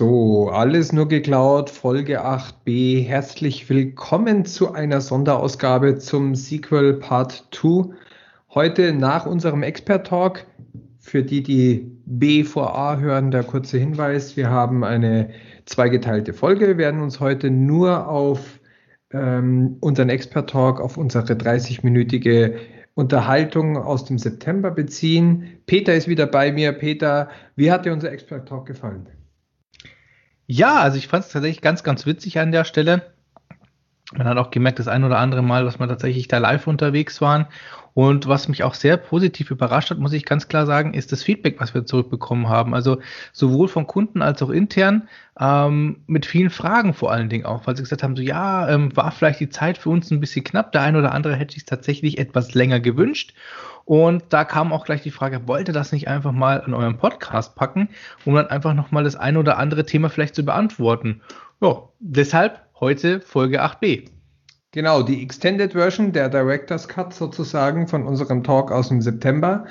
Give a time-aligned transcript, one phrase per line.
[0.00, 3.04] So, alles nur geklaut, Folge 8b.
[3.04, 7.94] Herzlich willkommen zu einer Sonderausgabe zum Sequel Part 2.
[8.54, 10.46] Heute nach unserem Expert Talk.
[11.00, 14.38] Für die, die B vor A hören, der kurze Hinweis.
[14.38, 15.28] Wir haben eine
[15.66, 16.66] zweigeteilte Folge.
[16.66, 18.58] Wir werden uns heute nur auf
[19.12, 22.54] ähm, unseren Expert Talk, auf unsere 30-minütige
[22.94, 25.58] Unterhaltung aus dem September beziehen.
[25.66, 26.72] Peter ist wieder bei mir.
[26.72, 29.06] Peter, wie hat dir unser Expert Talk gefallen?
[30.52, 33.14] Ja, also ich fand es tatsächlich ganz, ganz witzig an der Stelle.
[34.12, 37.20] Man hat auch gemerkt, das ein oder andere Mal, dass wir tatsächlich da live unterwegs
[37.20, 37.46] waren.
[37.94, 41.22] Und was mich auch sehr positiv überrascht hat, muss ich ganz klar sagen, ist das
[41.22, 42.74] Feedback, was wir zurückbekommen haben.
[42.74, 42.98] Also
[43.32, 47.76] sowohl von Kunden als auch intern, ähm, mit vielen Fragen vor allen Dingen auch, weil
[47.76, 50.72] sie gesagt haben, so ja, ähm, war vielleicht die Zeit für uns ein bisschen knapp.
[50.72, 53.34] Der ein oder andere hätte sich tatsächlich etwas länger gewünscht.
[53.84, 56.98] Und da kam auch gleich die Frage, wollt ihr das nicht einfach mal in euren
[56.98, 57.88] Podcast packen,
[58.24, 61.22] um dann einfach nochmal das ein oder andere Thema vielleicht zu beantworten?
[61.60, 64.08] Ja, deshalb heute Folge 8b.
[64.72, 69.66] Genau, die Extended Version, der Director's Cut sozusagen von unserem Talk aus dem September.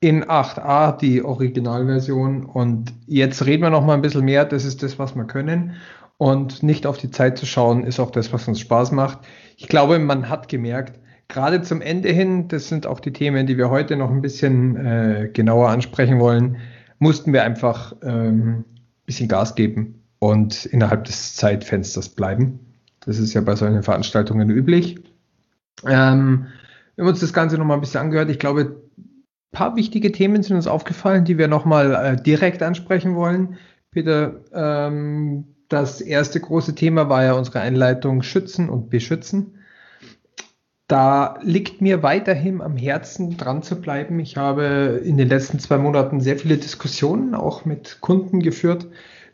[0.00, 2.44] In 8a die Originalversion.
[2.44, 4.44] Und jetzt reden wir noch mal ein bisschen mehr.
[4.44, 5.74] Das ist das, was wir können.
[6.16, 9.20] Und nicht auf die Zeit zu schauen, ist auch das, was uns Spaß macht.
[9.56, 10.98] Ich glaube, man hat gemerkt,
[11.28, 14.76] gerade zum Ende hin, das sind auch die Themen, die wir heute noch ein bisschen
[14.76, 16.56] äh, genauer ansprechen wollen,
[16.98, 18.64] mussten wir einfach ähm, ein
[19.06, 22.60] bisschen Gas geben und innerhalb des Zeitfensters bleiben.
[23.00, 24.96] Das ist ja bei solchen Veranstaltungen üblich.
[25.86, 26.46] Ähm,
[26.96, 28.30] wir haben uns das Ganze nochmal ein bisschen angehört.
[28.30, 33.14] Ich glaube, ein paar wichtige Themen sind uns aufgefallen, die wir nochmal äh, direkt ansprechen
[33.14, 33.56] wollen.
[33.90, 39.54] Peter, ähm, das erste große Thema war ja unsere Einleitung Schützen und Beschützen.
[40.88, 44.18] Da liegt mir weiterhin am Herzen, dran zu bleiben.
[44.20, 48.88] Ich habe in den letzten zwei Monaten sehr viele Diskussionen auch mit Kunden geführt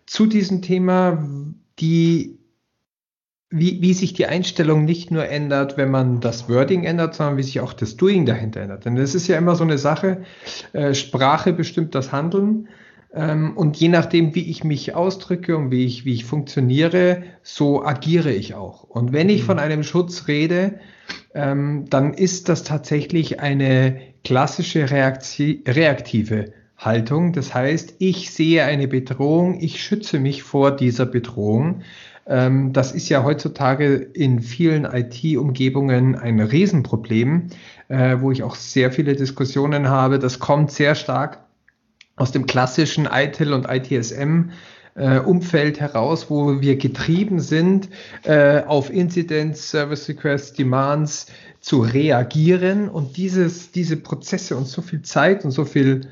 [0.06, 1.26] zu diesem Thema,
[1.78, 2.38] die,
[3.50, 7.42] wie, wie sich die Einstellung nicht nur ändert, wenn man das Wording ändert, sondern wie
[7.42, 8.84] sich auch das Doing dahinter ändert.
[8.84, 10.24] Denn das ist ja immer so eine Sache.
[10.72, 12.68] Äh, Sprache bestimmt das Handeln.
[13.14, 17.84] Ähm, und je nachdem, wie ich mich ausdrücke und wie ich, wie ich funktioniere, so
[17.84, 18.82] agiere ich auch.
[18.82, 19.46] Und wenn ich mhm.
[19.46, 20.80] von einem Schutz rede,
[21.34, 27.32] ähm, dann ist das tatsächlich eine klassische Reakti reaktive Haltung.
[27.32, 31.82] Das heißt, ich sehe eine Bedrohung, ich schütze mich vor dieser Bedrohung.
[32.26, 37.48] Ähm, das ist ja heutzutage in vielen IT-Umgebungen ein Riesenproblem,
[37.88, 40.18] äh, wo ich auch sehr viele Diskussionen habe.
[40.18, 41.38] Das kommt sehr stark
[42.16, 44.50] aus dem klassischen ITIL und ITSM
[44.94, 47.88] äh, Umfeld heraus, wo wir getrieben sind,
[48.22, 51.26] äh, auf Incidents, Service Requests, Demands
[51.60, 56.02] zu reagieren und dieses, diese Prozesse uns so viel Zeit und so viel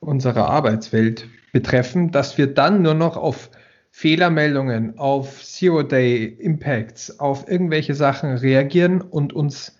[0.00, 3.50] unserer Arbeitswelt betreffen, dass wir dann nur noch auf
[3.90, 9.78] Fehlermeldungen, auf Zero-Day-Impacts, auf irgendwelche Sachen reagieren und uns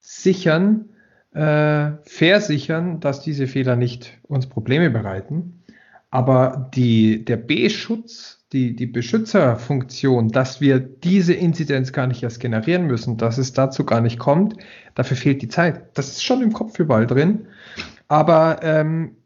[0.00, 0.90] sichern,
[1.34, 5.62] äh, versichern, dass diese Fehler nicht uns Probleme bereiten.
[6.10, 12.86] Aber die, der B-Schutz, die, die Beschützerfunktion, dass wir diese Inzidenz gar nicht erst generieren
[12.86, 14.56] müssen, dass es dazu gar nicht kommt,
[14.94, 15.82] dafür fehlt die Zeit.
[15.98, 17.46] Das ist schon im Kopf überall drin.
[18.08, 19.16] Aber ähm,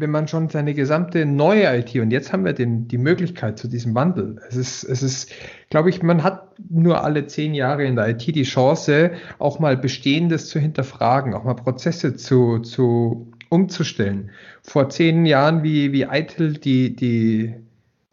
[0.00, 3.68] wenn man schon seine gesamte neue IT und jetzt haben wir den, die Möglichkeit zu
[3.68, 4.40] diesem Wandel.
[4.48, 5.32] Es ist, es ist,
[5.70, 9.76] glaube ich, man hat nur alle zehn Jahre in der IT die Chance, auch mal
[9.76, 14.30] Bestehendes zu hinterfragen, auch mal Prozesse zu, zu umzustellen.
[14.62, 17.54] Vor zehn Jahren, wie, wie ITIL die, die,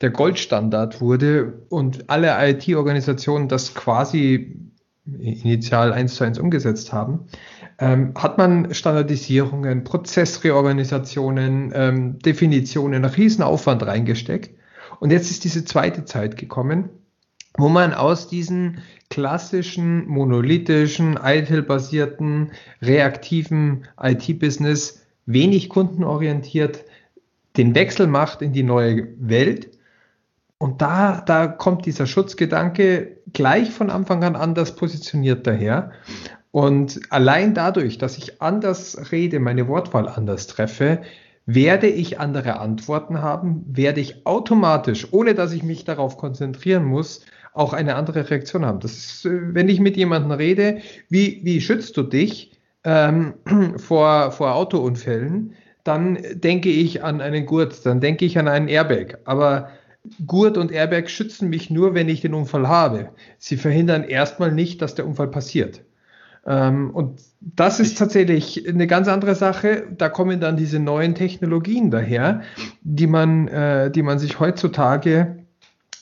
[0.02, 4.56] der Goldstandard wurde und alle IT-Organisationen das quasi
[5.06, 7.28] initial eins zu eins umgesetzt haben,
[7.80, 14.52] ähm, hat man Standardisierungen, Prozessreorganisationen, ähm, Definitionen, Riesenaufwand reingesteckt.
[15.00, 16.90] Und jetzt ist diese zweite Zeit gekommen,
[17.58, 26.86] wo man aus diesen klassischen, monolithischen, ITIL-basierten, reaktiven IT-Business wenig kundenorientiert
[27.58, 29.70] den Wechsel macht in die neue Welt.
[30.58, 35.92] Und da, da kommt dieser Schutzgedanke gleich von Anfang an anders positioniert daher.
[36.56, 41.02] Und allein dadurch, dass ich anders rede, meine Wortwahl anders treffe,
[41.46, 47.26] werde ich andere Antworten haben, werde ich automatisch, ohne dass ich mich darauf konzentrieren muss,
[47.54, 48.80] auch eine andere Reaktion haben.
[48.80, 50.80] Das ist, wenn ich mit jemandem rede,
[51.10, 52.56] wie, wie schützt du dich?
[52.86, 53.34] ähm,
[53.78, 59.20] vor, vor Autounfällen, dann denke ich an einen Gurt, dann denke ich an einen Airbag.
[59.26, 59.70] Aber
[60.26, 63.10] Gurt und Airbag schützen mich nur, wenn ich den Unfall habe.
[63.40, 65.85] Sie verhindern erstmal nicht, dass der Unfall passiert.
[66.46, 69.88] Ähm, und das ist tatsächlich eine ganz andere Sache.
[69.98, 72.42] Da kommen dann diese neuen Technologien daher,
[72.82, 75.46] die man, äh, die man sich heutzutage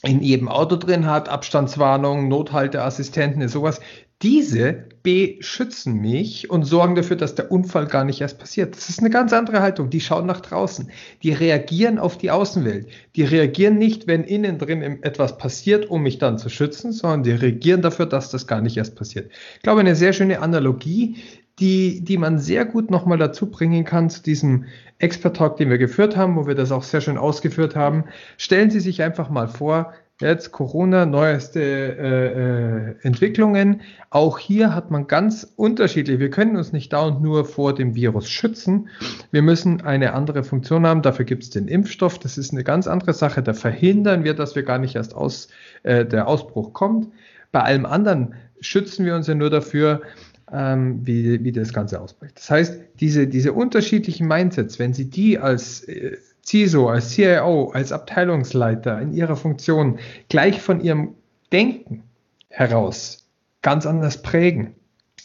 [0.03, 3.79] in jedem Auto drin hat, Abstandswarnung, Nothalteassistenten, sowas.
[4.23, 8.73] Diese beschützen mich und sorgen dafür, dass der Unfall gar nicht erst passiert.
[8.73, 9.89] Das ist eine ganz andere Haltung.
[9.89, 10.89] Die schauen nach draußen.
[11.23, 12.87] Die reagieren auf die Außenwelt.
[13.17, 17.31] Die reagieren nicht, wenn innen drin etwas passiert, um mich dann zu schützen, sondern die
[17.31, 19.29] reagieren dafür, dass das gar nicht erst passiert.
[19.57, 21.17] Ich glaube, eine sehr schöne Analogie,
[21.59, 24.65] die, die man sehr gut nochmal dazu bringen kann zu diesem
[24.99, 28.05] Expert-Talk, den wir geführt haben, wo wir das auch sehr schön ausgeführt haben.
[28.37, 33.81] Stellen Sie sich einfach mal vor, Jetzt Corona, neueste äh, äh, Entwicklungen.
[34.11, 36.19] Auch hier hat man ganz unterschiedlich.
[36.19, 38.89] Wir können uns nicht dauernd nur vor dem Virus schützen.
[39.31, 41.01] Wir müssen eine andere Funktion haben.
[41.01, 42.19] Dafür gibt es den Impfstoff.
[42.19, 43.41] Das ist eine ganz andere Sache.
[43.41, 45.47] Da verhindern wir, dass wir gar nicht erst aus
[45.81, 47.11] äh, der Ausbruch kommt.
[47.51, 50.03] Bei allem anderen schützen wir uns ja nur dafür,
[50.51, 52.37] ähm, wie, wie das Ganze ausbricht.
[52.37, 57.91] Das heißt, diese, diese unterschiedlichen Mindsets, wenn Sie die als äh, CISO, als CIO, als
[57.91, 59.99] Abteilungsleiter in ihrer Funktion
[60.29, 61.15] gleich von ihrem
[61.51, 62.03] Denken
[62.49, 63.25] heraus
[63.61, 64.75] ganz anders prägen,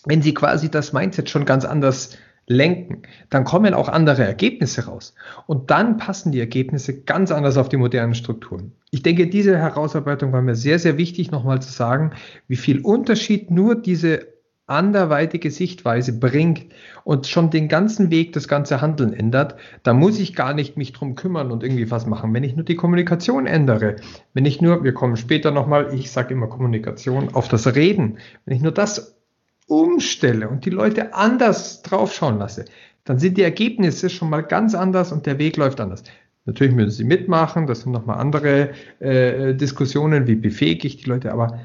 [0.04, 2.16] wenn sie quasi das Mindset schon ganz anders
[2.46, 5.14] lenken, dann kommen auch andere Ergebnisse raus.
[5.46, 8.72] Und dann passen die Ergebnisse ganz anders auf die modernen Strukturen.
[8.90, 12.12] Ich denke, diese Herausarbeitung war mir sehr, sehr wichtig, nochmal zu sagen,
[12.46, 14.37] wie viel Unterschied nur diese
[14.68, 16.66] anderweitige Sichtweise bringt
[17.04, 20.92] und schon den ganzen Weg das ganze Handeln ändert, da muss ich gar nicht mich
[20.92, 22.32] drum kümmern und irgendwie was machen.
[22.34, 23.96] Wenn ich nur die Kommunikation ändere,
[24.34, 28.56] wenn ich nur, wir kommen später nochmal, ich sage immer Kommunikation, auf das Reden, wenn
[28.56, 29.16] ich nur das
[29.66, 32.66] umstelle und die Leute anders draufschauen lasse,
[33.04, 36.02] dann sind die Ergebnisse schon mal ganz anders und der Weg läuft anders.
[36.44, 38.70] Natürlich müssen sie mitmachen, das sind nochmal andere
[39.00, 41.60] äh, Diskussionen, wie befähige ich die Leute, aber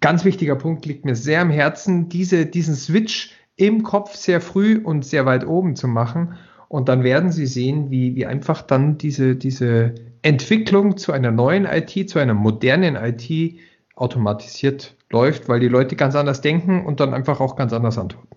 [0.00, 4.78] ganz wichtiger Punkt liegt mir sehr am Herzen, diese, diesen Switch im Kopf sehr früh
[4.78, 6.36] und sehr weit oben zu machen.
[6.68, 11.64] Und dann werden Sie sehen, wie, wie einfach dann diese, diese Entwicklung zu einer neuen
[11.64, 13.58] IT, zu einer modernen IT
[13.96, 18.36] automatisiert läuft, weil die Leute ganz anders denken und dann einfach auch ganz anders antworten.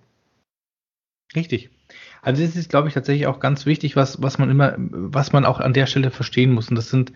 [1.35, 1.69] Richtig.
[2.21, 5.45] Also das ist, glaube ich, tatsächlich auch ganz wichtig, was, was man immer, was man
[5.45, 6.69] auch an der Stelle verstehen muss.
[6.69, 7.11] Und das sind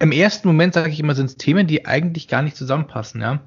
[0.00, 3.40] im ersten Moment, sage ich immer, sind es Themen, die eigentlich gar nicht zusammenpassen, ja.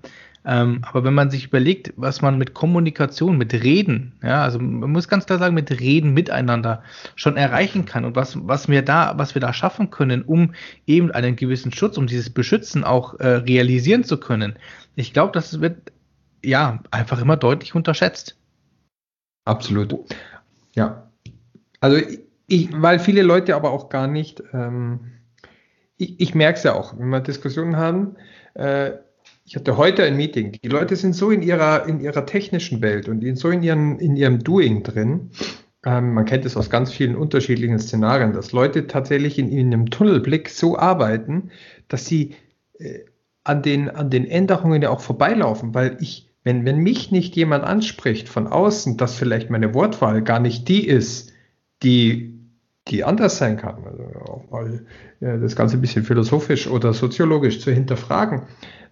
[0.46, 4.92] Ähm, aber wenn man sich überlegt, was man mit Kommunikation, mit Reden, ja, also man
[4.92, 6.84] muss ganz klar sagen, mit Reden miteinander
[7.16, 10.54] schon erreichen kann und was, was wir da, was wir da schaffen können, um
[10.86, 14.58] eben einen gewissen Schutz, um dieses Beschützen auch äh, realisieren zu können.
[14.96, 15.94] Ich glaube, das wird
[16.44, 18.38] ja einfach immer deutlich unterschätzt.
[19.46, 19.96] Absolut.
[20.76, 21.10] Ja.
[21.80, 22.06] Also
[22.48, 25.00] ich, weil viele Leute aber auch gar nicht ähm,
[25.98, 28.16] ich, ich merke es ja auch, wenn wir Diskussionen haben.
[28.56, 28.92] Äh,
[29.46, 30.54] ich hatte heute ein Meeting.
[30.64, 34.16] Die Leute sind so in ihrer, in ihrer technischen Welt und so in, ihren, in
[34.16, 35.32] ihrem Doing drin.
[35.86, 39.90] Ähm, man kennt es aus ganz vielen unterschiedlichen Szenarien, dass Leute tatsächlich in, in einem
[39.90, 41.52] Tunnelblick so arbeiten,
[41.90, 42.36] dass sie
[42.80, 43.00] äh,
[43.44, 47.66] an, den, an den Änderungen ja auch vorbeilaufen, weil ich, wenn, wenn mich nicht jemand
[47.66, 51.34] anspricht von außen, dass vielleicht meine Wortwahl gar nicht die ist,
[51.84, 52.33] die
[52.88, 53.84] die anders sein kann.
[53.86, 54.86] Also auch mal
[55.20, 58.44] ja, das Ganze ein bisschen philosophisch oder soziologisch zu hinterfragen,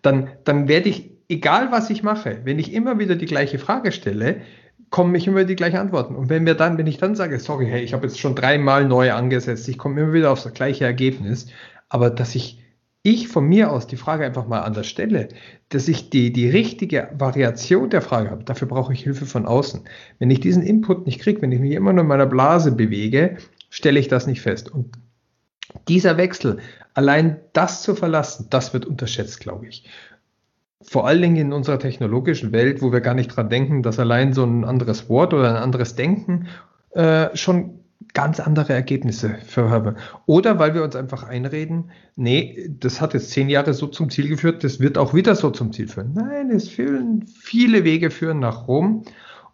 [0.02, 3.92] dann, dann werde ich, egal was ich mache, wenn ich immer wieder die gleiche Frage
[3.92, 4.42] stelle,
[4.90, 6.16] kommen mich immer die gleichen Antworten.
[6.16, 8.86] Und wenn wir dann, wenn ich dann sage, sorry, hey, ich habe jetzt schon dreimal
[8.86, 11.48] neu angesetzt, ich komme immer wieder auf das gleiche Ergebnis,
[11.90, 12.62] aber dass ich
[13.04, 15.30] ich von mir aus die Frage einfach mal anders stelle,
[15.70, 19.82] dass ich die, die richtige Variation der Frage habe, dafür brauche ich Hilfe von außen.
[20.20, 23.38] Wenn ich diesen Input nicht kriege, wenn ich mich immer nur in meiner Blase bewege,
[23.72, 24.70] stelle ich das nicht fest.
[24.70, 24.92] Und
[25.88, 26.60] dieser Wechsel,
[26.94, 29.90] allein das zu verlassen, das wird unterschätzt, glaube ich.
[30.82, 34.34] Vor allen Dingen in unserer technologischen Welt, wo wir gar nicht dran denken, dass allein
[34.34, 36.48] so ein anderes Wort oder ein anderes Denken
[36.92, 37.80] äh, schon
[38.14, 39.96] ganz andere Ergebnisse verhören.
[40.26, 44.28] Oder weil wir uns einfach einreden, nee, das hat jetzt zehn Jahre so zum Ziel
[44.28, 46.14] geführt, das wird auch wieder so zum Ziel führen.
[46.14, 49.06] Nein, es führen viele Wege führen nach Rom.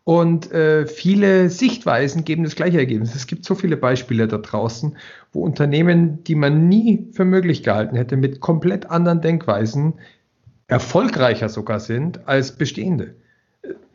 [0.07, 3.13] Und äh, viele Sichtweisen geben das gleiche Ergebnis.
[3.13, 4.95] Es gibt so viele Beispiele da draußen,
[5.33, 9.95] wo Unternehmen, die man nie für möglich gehalten hätte, mit komplett anderen Denkweisen
[10.67, 13.15] erfolgreicher sogar sind als bestehende.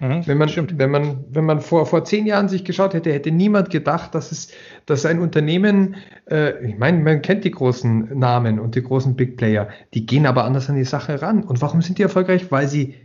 [0.00, 0.78] Mhm, wenn man, stimmt.
[0.78, 4.33] wenn man, wenn man vor, vor zehn Jahren sich geschaut hätte, hätte niemand gedacht, dass
[4.33, 4.49] es,
[4.85, 5.97] dass ein Unternehmen,
[6.31, 10.26] äh, ich meine, man kennt die großen Namen und die großen Big Player, die gehen
[10.26, 11.42] aber anders an die Sache ran.
[11.42, 12.52] Und warum sind die erfolgreich?
[12.52, 12.97] Weil sie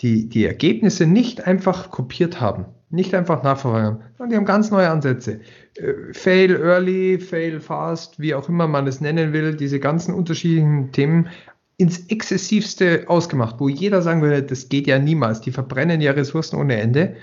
[0.00, 4.90] die, die Ergebnisse nicht einfach kopiert haben, nicht einfach nachverfolgen, sondern die haben ganz neue
[4.90, 5.40] Ansätze.
[5.76, 10.92] Äh, fail early, fail fast, wie auch immer man es nennen will, diese ganzen unterschiedlichen
[10.92, 11.28] Themen
[11.76, 16.56] ins Exzessivste ausgemacht, wo jeder sagen würde, das geht ja niemals, die verbrennen ja Ressourcen
[16.56, 17.16] ohne Ende.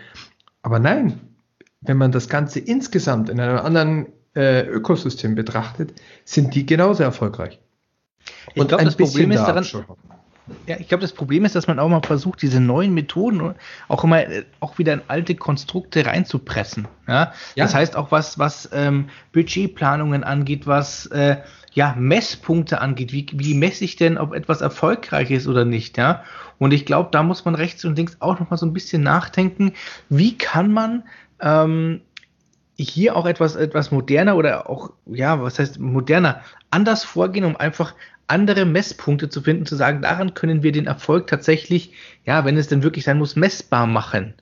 [0.61, 1.19] Aber nein,
[1.81, 5.93] wenn man das Ganze insgesamt in einem anderen äh, Ökosystem betrachtet,
[6.25, 7.59] sind die genauso erfolgreich.
[8.53, 9.65] Ich glaube, das Problem ist daran,
[10.65, 13.55] ja, ich glaube, das Problem ist, dass man auch mal versucht, diese neuen Methoden
[13.87, 16.87] auch immer äh, auch wieder in alte Konstrukte reinzupressen.
[17.07, 17.33] Ja?
[17.55, 17.65] ja.
[17.65, 21.37] Das heißt auch was, was ähm, Budgetplanungen angeht, was äh,
[21.73, 23.11] ja, Messpunkte angeht.
[23.11, 25.97] Wie, wie messe ich denn, ob etwas erfolgreich ist oder nicht?
[25.97, 26.23] Ja?
[26.57, 29.03] Und ich glaube, da muss man rechts und links auch noch mal so ein bisschen
[29.03, 29.73] nachdenken.
[30.09, 31.03] Wie kann man
[31.39, 32.01] ähm,
[32.75, 36.41] hier auch etwas, etwas moderner oder auch, ja, was heißt moderner,
[36.71, 37.93] anders vorgehen, um einfach
[38.29, 41.91] andere Messpunkte zu finden, zu sagen, daran können wir den Erfolg tatsächlich,
[42.25, 44.33] ja, wenn es denn wirklich sein muss, messbar machen.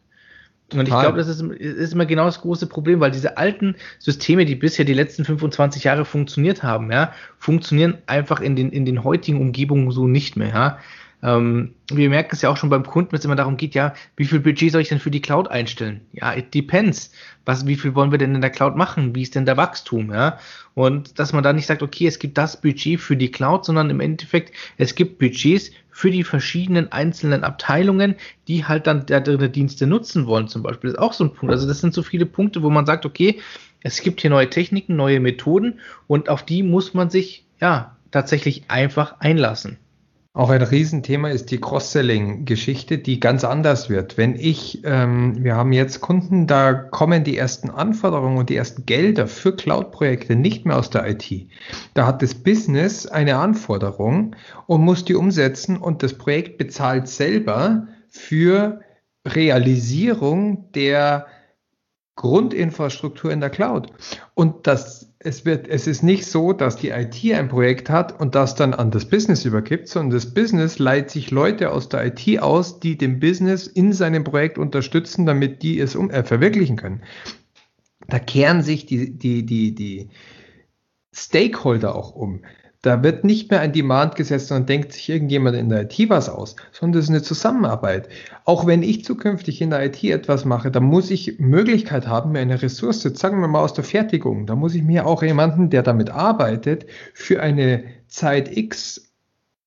[0.69, 0.79] Total.
[0.79, 4.43] Und ich glaube, das ist, ist, immer genau das große Problem, weil diese alten Systeme,
[4.43, 9.05] die bisher die letzten 25 Jahre funktioniert haben, ja, funktionieren einfach in den, in den
[9.05, 10.79] heutigen Umgebungen so nicht mehr, ja.
[11.23, 13.93] Ähm, wir merken es ja auch schon beim Kunden, wenn es immer darum geht, ja,
[14.15, 16.01] wie viel Budget soll ich denn für die Cloud einstellen?
[16.11, 17.11] Ja, it depends.
[17.45, 19.15] Was, wie viel wollen wir denn in der Cloud machen?
[19.15, 20.11] Wie ist denn der Wachstum?
[20.11, 20.37] Ja,
[20.75, 23.89] und dass man da nicht sagt, okay, es gibt das Budget für die Cloud, sondern
[23.89, 28.15] im Endeffekt, es gibt Budgets für die verschiedenen einzelnen Abteilungen,
[28.47, 30.91] die halt dann der, der Dienste nutzen wollen, zum Beispiel.
[30.91, 31.51] Das ist auch so ein Punkt.
[31.51, 33.39] Also das sind so viele Punkte, wo man sagt, okay,
[33.81, 38.65] es gibt hier neue Techniken, neue Methoden und auf die muss man sich, ja, tatsächlich
[38.67, 39.77] einfach einlassen.
[40.37, 44.17] Auch ein Riesenthema ist die Cross-Selling-Geschichte, die ganz anders wird.
[44.17, 48.85] Wenn ich, ähm, wir haben jetzt Kunden, da kommen die ersten Anforderungen und die ersten
[48.85, 51.49] Gelder für Cloud-Projekte nicht mehr aus der IT.
[51.95, 54.35] Da hat das Business eine Anforderung
[54.67, 58.81] und muss die umsetzen und das Projekt bezahlt selber für
[59.25, 61.25] Realisierung der
[62.15, 63.91] Grundinfrastruktur in der Cloud.
[64.35, 68.33] Und das es wird, es ist nicht so, dass die IT ein Projekt hat und
[68.33, 72.39] das dann an das Business übergibt, sondern das Business leiht sich Leute aus der IT
[72.39, 77.03] aus, die dem Business in seinem Projekt unterstützen, damit die es um, äh, verwirklichen können.
[78.07, 80.09] Da kehren sich die, die, die, die
[81.13, 82.43] Stakeholder auch um.
[82.87, 86.29] Da wird nicht mehr ein Demand gesetzt und denkt sich irgendjemand in der IT was
[86.29, 88.07] aus, sondern es ist eine Zusammenarbeit.
[88.45, 92.39] Auch wenn ich zukünftig in der IT etwas mache, da muss ich Möglichkeit haben, mir
[92.39, 95.83] eine Ressource, sagen wir mal aus der Fertigung, da muss ich mir auch jemanden, der
[95.83, 99.11] damit arbeitet, für eine Zeit X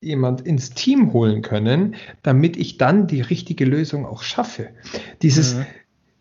[0.01, 4.69] jemand ins Team holen können, damit ich dann die richtige Lösung auch schaffe.
[5.21, 5.67] Dieses, mhm.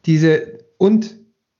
[0.06, 1.16] diese, und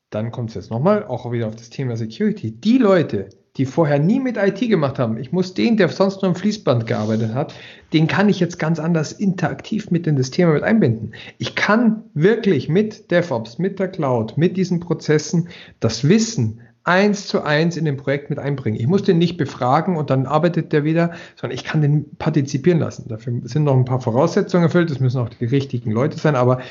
[0.10, 2.52] dann kommt es jetzt nochmal, auch wieder auf das Thema Security.
[2.52, 5.18] Die Leute, die vorher nie mit IT gemacht haben.
[5.18, 7.54] Ich muss den, der sonst nur im Fließband gearbeitet hat,
[7.92, 11.14] den kann ich jetzt ganz anders interaktiv mit in das Thema mit einbinden.
[11.40, 15.50] Ich kann wirklich mit DevOps, mit der Cloud, mit diesen Prozessen
[15.82, 18.80] das Wissen eins zu eins in dem Projekt mit einbringen.
[18.80, 22.80] Ich muss den nicht befragen und dann arbeitet der wieder, sondern ich kann den partizipieren
[22.80, 23.10] lassen.
[23.10, 24.90] Dafür sind noch ein paar Voraussetzungen erfüllt.
[24.90, 26.62] Es müssen auch die richtigen Leute sein, aber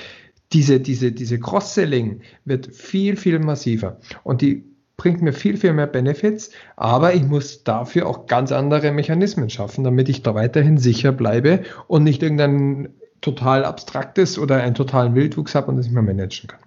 [0.55, 3.99] diese, diese, diese Cross-Selling wird viel, viel massiver.
[4.25, 4.65] Und die
[4.99, 9.85] bringt mir viel, viel mehr Benefits, aber ich muss dafür auch ganz andere Mechanismen schaffen,
[9.85, 12.89] damit ich da weiterhin sicher bleibe und nicht irgendein
[13.21, 16.61] total abstraktes oder einen totalen Wildwuchs habe und das nicht mehr managen kann.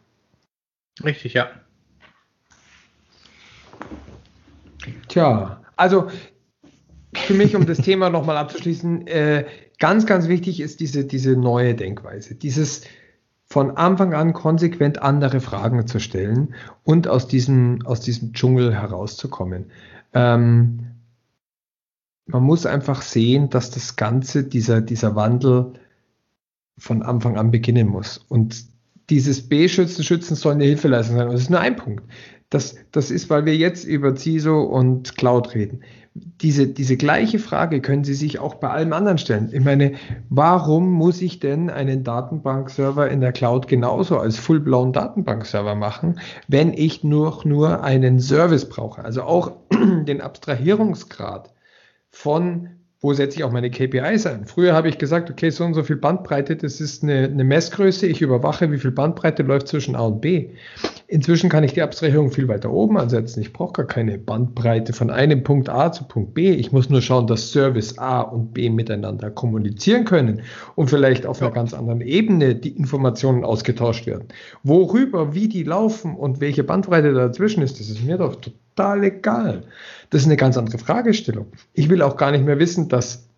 [1.04, 1.50] Richtig, ja.
[5.10, 6.10] Tja, also
[7.14, 9.46] für mich, um das Thema nochmal abzuschließen, äh,
[9.78, 12.84] ganz, ganz wichtig ist diese, diese neue Denkweise, dieses
[13.52, 16.56] von Anfang an konsequent andere Fragen zu stellen
[16.86, 19.66] und aus diesem, aus diesem Dschungel herauszukommen.
[20.14, 20.92] Ähm,
[22.28, 25.74] man muss einfach sehen, dass das Ganze, dieser, dieser Wandel
[26.78, 28.20] von Anfang an beginnen muss.
[28.30, 28.64] Und
[29.10, 31.28] dieses B-Schützen, Schützen soll eine Hilfeleistung sein.
[31.28, 32.06] Und das ist nur ein Punkt.
[32.50, 35.82] Das, das ist, weil wir jetzt über CISO und Cloud reden
[36.14, 39.50] diese, diese gleiche Frage können Sie sich auch bei allem anderen stellen.
[39.54, 39.94] Ich meine,
[40.30, 46.74] warum muss ich denn einen Datenbankserver in der Cloud genauso als full-blown Datenbankserver machen, wenn
[46.74, 49.06] ich nur, nur einen Service brauche?
[49.06, 51.54] Also auch den Abstrahierungsgrad
[52.10, 54.46] von wo setze ich auch meine KPIs ein?
[54.46, 58.06] Früher habe ich gesagt, okay, so und so viel Bandbreite, das ist eine, eine, Messgröße.
[58.06, 60.50] Ich überwache, wie viel Bandbreite läuft zwischen A und B.
[61.08, 63.42] Inzwischen kann ich die Abstrahierung viel weiter oben ansetzen.
[63.42, 66.52] Ich brauche gar keine Bandbreite von einem Punkt A zu Punkt B.
[66.52, 70.44] Ich muss nur schauen, dass Service A und B miteinander kommunizieren können
[70.76, 74.28] und vielleicht auf einer ganz anderen Ebene die Informationen ausgetauscht werden.
[74.62, 79.64] Worüber, wie die laufen und welche Bandbreite dazwischen ist, das ist mir doch total egal.
[80.12, 81.48] Das ist eine ganz andere Fragestellung.
[81.74, 83.30] Ich will auch gar nicht mehr wissen, dass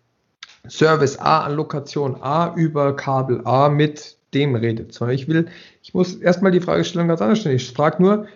[0.68, 5.46] Service A an Lokation A über Kabel A mit dem redet, sondern ich will,
[5.82, 7.56] ich muss erstmal die Fragestellung ganz anders stellen.
[7.56, 8.26] Ich frage nur,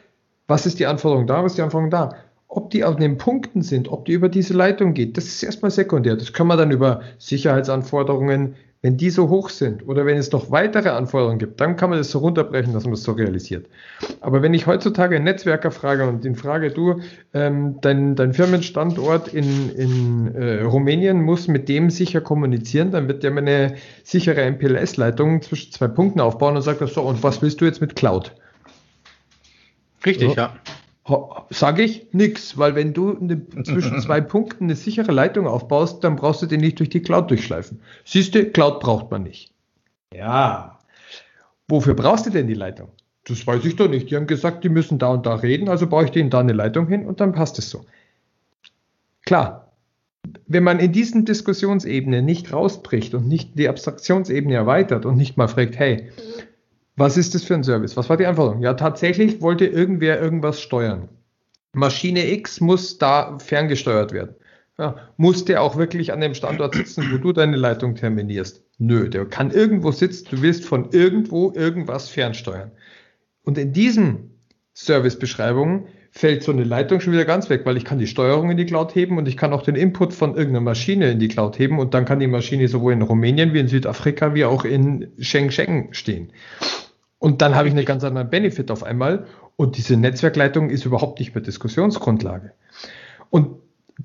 [0.47, 2.14] was ist die Anforderung da, was ist die Anforderung da?
[2.47, 5.73] Ob die auf den Punkten sind, ob die über diese Leitung geht, das ist erstmal
[5.73, 6.16] sekundär.
[6.16, 10.52] Das kann man dann über Sicherheitsanforderungen, wenn die so hoch sind oder wenn es noch
[10.52, 13.66] weitere Anforderungen gibt, dann kann man das so runterbrechen, dass man es so realisiert.
[14.20, 17.00] Aber wenn ich heutzutage einen Netzwerker frage und ihn frage, du,
[17.35, 23.25] ähm, dein, dein Firmenstandort in, in äh, Rumänien muss mit dem sicher kommunizieren, dann wird
[23.25, 27.61] der mir eine sichere MPLS-Leitung zwischen zwei Punkten aufbauen und sagt, so, und was willst
[27.61, 28.32] du jetzt mit Cloud?
[30.06, 30.37] Richtig, so.
[30.37, 30.54] ja
[31.50, 36.16] sage ich nichts, weil wenn du eine, zwischen zwei Punkten eine sichere Leitung aufbaust, dann
[36.16, 37.80] brauchst du den nicht durch die Cloud durchschleifen.
[38.04, 39.52] Siehst du, Cloud braucht man nicht.
[40.14, 40.78] Ja.
[41.68, 42.88] Wofür brauchst du denn die Leitung?
[43.24, 44.10] Das weiß ich doch nicht.
[44.10, 46.54] Die haben gesagt, die müssen da und da reden, also baue ich denen da eine
[46.54, 47.84] Leitung hin und dann passt es so.
[49.26, 49.72] Klar,
[50.46, 55.48] wenn man in diesen Diskussionsebene nicht rausbricht und nicht die Abstraktionsebene erweitert und nicht mal
[55.48, 56.10] fragt, hey,
[56.98, 57.96] was ist das für ein Service?
[57.96, 58.62] Was war die Anforderung?
[58.62, 61.08] Ja, tatsächlich wollte irgendwer irgendwas steuern.
[61.72, 64.34] Maschine X muss da ferngesteuert werden.
[64.78, 68.62] Ja, muss der auch wirklich an dem Standort sitzen, wo du deine Leitung terminierst?
[68.78, 72.70] Nö, der kann irgendwo sitzen, du willst von irgendwo irgendwas fernsteuern.
[73.42, 74.38] Und in diesen
[74.74, 78.56] Servicebeschreibungen fällt so eine Leitung schon wieder ganz weg, weil ich kann die Steuerung in
[78.56, 81.58] die Cloud heben und ich kann auch den Input von irgendeiner Maschine in die Cloud
[81.58, 85.08] heben und dann kann die Maschine sowohl in Rumänien wie in Südafrika wie auch in
[85.18, 86.32] Shenzhen stehen.
[87.18, 89.26] Und dann habe ich einen ganz anderen Benefit auf einmal.
[89.56, 92.52] Und diese Netzwerkleitung ist überhaupt nicht mehr Diskussionsgrundlage.
[93.30, 93.56] Und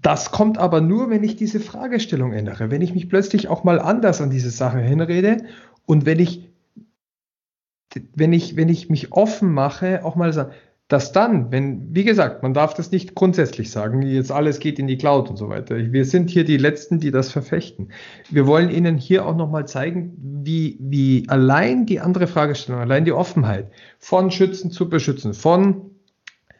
[0.01, 3.79] das kommt aber nur, wenn ich diese Fragestellung ändere, wenn ich mich plötzlich auch mal
[3.79, 5.46] anders an diese Sache hinrede
[5.86, 6.50] und wenn ich,
[8.15, 10.51] wenn ich, wenn ich mich offen mache, auch mal sagen,
[10.93, 14.85] dass dann, wenn, wie gesagt, man darf das nicht grundsätzlich sagen, jetzt alles geht in
[14.85, 15.75] die Cloud und so weiter.
[15.91, 17.89] Wir sind hier die Letzten, die das verfechten.
[18.29, 23.12] Wir wollen Ihnen hier auch nochmal zeigen, wie, wie allein die andere Fragestellung, allein die
[23.12, 25.89] Offenheit von Schützen zu beschützen, von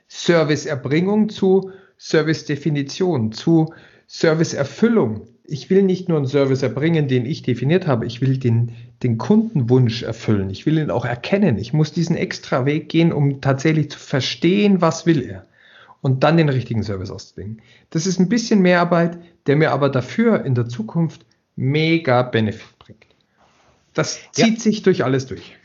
[0.08, 3.72] Serviceerbringung zu Servicedefinition, zu
[4.08, 8.72] Serviceerfüllung, ich will nicht nur einen Service erbringen, den ich definiert habe, ich will den,
[9.02, 10.50] den Kundenwunsch erfüllen.
[10.50, 11.58] Ich will ihn auch erkennen.
[11.58, 15.46] Ich muss diesen extra Weg gehen, um tatsächlich zu verstehen, was will er.
[16.02, 17.62] Und dann den richtigen Service auszubringen.
[17.90, 19.18] Das ist ein bisschen mehr Arbeit,
[19.48, 23.06] der mir aber dafür in der Zukunft mega Benefit bringt.
[23.94, 24.60] Das zieht ja.
[24.60, 25.56] sich durch alles durch.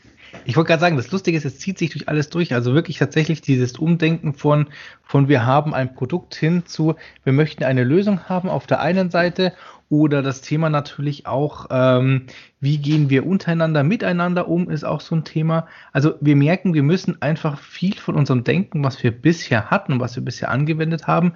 [0.45, 2.53] Ich wollte gerade sagen, das Lustige ist, es zieht sich durch alles durch.
[2.53, 4.67] Also wirklich tatsächlich dieses Umdenken von,
[5.03, 9.11] von wir haben ein Produkt hin zu, wir möchten eine Lösung haben auf der einen
[9.11, 9.53] Seite
[9.89, 12.27] oder das Thema natürlich auch, ähm,
[12.59, 15.67] wie gehen wir untereinander, miteinander um, ist auch so ein Thema.
[15.93, 19.99] Also wir merken, wir müssen einfach viel von unserem Denken, was wir bisher hatten und
[19.99, 21.33] was wir bisher angewendet haben,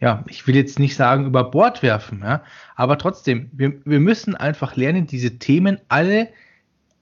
[0.00, 2.42] ja, ich will jetzt nicht sagen über Bord werfen, ja,
[2.74, 6.28] aber trotzdem, wir, wir müssen einfach lernen, diese Themen alle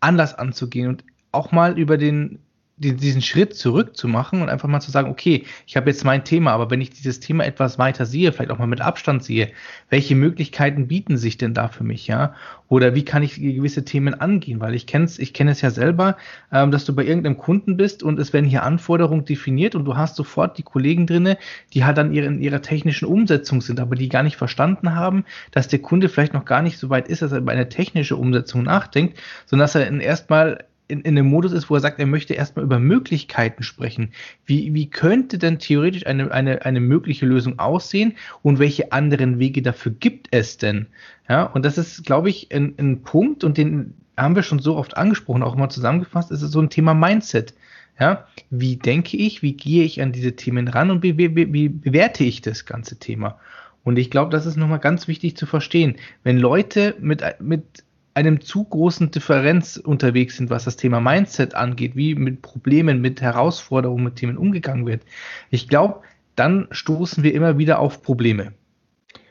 [0.00, 2.38] anders anzugehen und auch mal über den
[2.76, 6.04] die, diesen Schritt zurück zu machen und einfach mal zu sagen, okay, ich habe jetzt
[6.04, 9.22] mein Thema, aber wenn ich dieses Thema etwas weiter sehe, vielleicht auch mal mit Abstand
[9.22, 9.52] sehe,
[9.90, 12.34] welche Möglichkeiten bieten sich denn da für mich, ja?
[12.68, 14.58] Oder wie kann ich gewisse Themen angehen?
[14.58, 16.16] Weil ich kenne es, ich kenne es ja selber,
[16.50, 19.96] ähm, dass du bei irgendeinem Kunden bist und es werden hier Anforderungen definiert und du
[19.96, 21.38] hast sofort die Kollegen drinne,
[21.74, 25.24] die halt dann ihre, in ihrer technischen Umsetzung sind, aber die gar nicht verstanden haben,
[25.52, 28.16] dass der Kunde vielleicht noch gar nicht so weit ist, dass er über eine technische
[28.16, 30.64] Umsetzung nachdenkt, sondern dass er erstmal
[30.94, 34.12] in, in einem Modus ist, wo er sagt, er möchte erstmal über Möglichkeiten sprechen.
[34.46, 39.60] Wie, wie könnte denn theoretisch eine, eine, eine mögliche Lösung aussehen und welche anderen Wege
[39.62, 40.86] dafür gibt es denn?
[41.28, 44.76] Ja, und das ist, glaube ich, ein, ein Punkt und den haben wir schon so
[44.76, 47.54] oft angesprochen, auch immer zusammengefasst, ist so ein Thema Mindset.
[47.98, 51.68] Ja, wie denke ich, wie gehe ich an diese Themen ran und wie, wie, wie
[51.68, 53.38] bewerte ich das ganze Thema?
[53.84, 55.96] Und ich glaube, das ist nochmal ganz wichtig zu verstehen.
[56.22, 61.96] Wenn Leute mit, mit einem zu großen Differenz unterwegs sind, was das Thema Mindset angeht,
[61.96, 65.02] wie mit Problemen, mit Herausforderungen, mit Themen umgegangen wird.
[65.50, 66.00] Ich glaube,
[66.36, 68.52] dann stoßen wir immer wieder auf Probleme.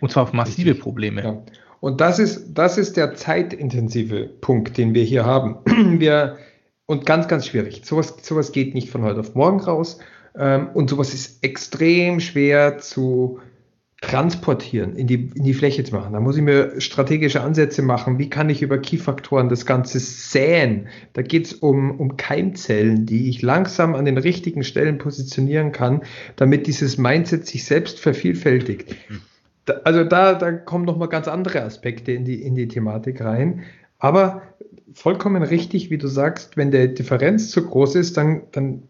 [0.01, 0.83] Und zwar auf massive Richtig.
[0.83, 1.23] Probleme.
[1.23, 1.43] Ja.
[1.79, 5.57] Und das ist, das ist der zeitintensive Punkt, den wir hier haben.
[5.99, 6.37] Wir,
[6.85, 7.81] und ganz, ganz schwierig.
[7.85, 9.99] Sowas, sowas geht nicht von heute auf morgen raus.
[10.37, 13.39] Ähm, und sowas ist extrem schwer zu
[14.03, 16.11] transportieren, in die, in die Fläche zu machen.
[16.11, 18.19] Da muss ich mir strategische Ansätze machen.
[18.19, 20.87] Wie kann ich über Key-Faktoren das Ganze säen?
[21.13, 26.01] Da geht es um, um Keimzellen, die ich langsam an den richtigen Stellen positionieren kann,
[26.35, 28.93] damit dieses Mindset sich selbst vervielfältigt.
[29.65, 33.63] Da, also da, da kommen nochmal ganz andere Aspekte in die, in die Thematik rein.
[33.99, 34.41] Aber
[34.93, 38.83] vollkommen richtig, wie du sagst, wenn der Differenz zu groß ist, dann, dann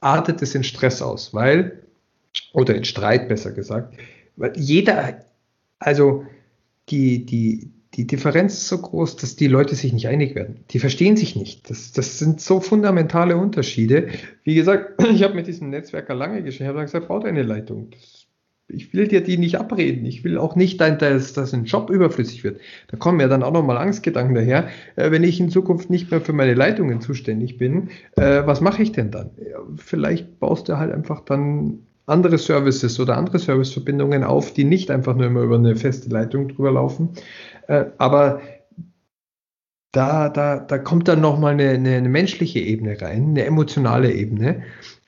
[0.00, 1.82] artet es in Stress aus, weil,
[2.54, 3.94] oder in Streit besser gesagt,
[4.36, 5.24] weil jeder,
[5.78, 6.24] also
[6.88, 10.64] die, die, die Differenz ist so groß, dass die Leute sich nicht einig werden.
[10.70, 11.70] Die verstehen sich nicht.
[11.70, 14.08] Das, das sind so fundamentale Unterschiede.
[14.42, 17.90] Wie gesagt, ich habe mit diesem Netzwerker lange geschrieben, ich habe gesagt, baut eine Leitung.
[17.90, 18.24] Das
[18.68, 20.06] ich will dir die nicht abreden.
[20.06, 22.60] Ich will auch nicht, dass, dass ein Job überflüssig wird.
[22.88, 24.68] Da kommen ja dann auch nochmal Angstgedanken daher.
[24.96, 28.82] Äh, wenn ich in Zukunft nicht mehr für meine Leitungen zuständig bin, äh, was mache
[28.82, 29.30] ich denn dann?
[29.38, 34.90] Ja, vielleicht baust du halt einfach dann andere Services oder andere Serviceverbindungen auf, die nicht
[34.90, 37.10] einfach nur immer über eine feste Leitung drüber laufen.
[37.66, 38.42] Äh, aber
[39.92, 44.62] da, da, da kommt dann nochmal eine, eine, eine menschliche Ebene rein, eine emotionale Ebene.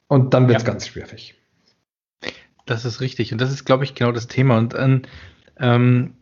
[0.08, 0.72] Und dann wird es ja.
[0.72, 1.34] ganz schwierig.
[2.64, 3.32] Das ist richtig.
[3.32, 4.58] Und das ist, glaube ich, genau das Thema.
[4.58, 4.74] Und
[5.58, 6.14] ähm,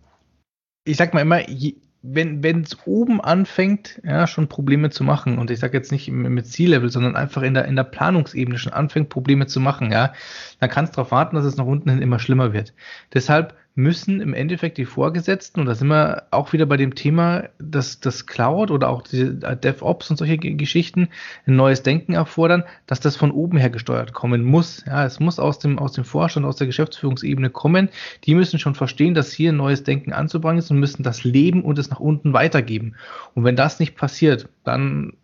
[0.85, 5.51] ich sag mal immer, je, wenn es oben anfängt, ja, schon Probleme zu machen, und
[5.51, 9.09] ich sage jetzt nicht mit Ziellevel, sondern einfach in der, in der Planungsebene schon anfängt,
[9.09, 10.13] Probleme zu machen, ja,
[10.61, 12.75] dann kannst du darauf warten, dass es nach unten hin immer schlimmer wird.
[13.15, 17.49] Deshalb müssen im Endeffekt die Vorgesetzten, und da sind wir auch wieder bei dem Thema,
[17.59, 21.09] dass das Cloud oder auch die DevOps und solche Geschichten
[21.47, 24.85] ein neues Denken erfordern, dass das von oben her gesteuert kommen muss.
[24.87, 27.89] Ja, es muss aus dem, aus dem Vorstand, aus der Geschäftsführungsebene kommen.
[28.25, 31.65] Die müssen schon verstehen, dass hier ein neues Denken anzubringen ist und müssen das leben
[31.65, 32.95] und es nach unten weitergeben.
[33.35, 35.15] Und wenn das nicht passiert, dann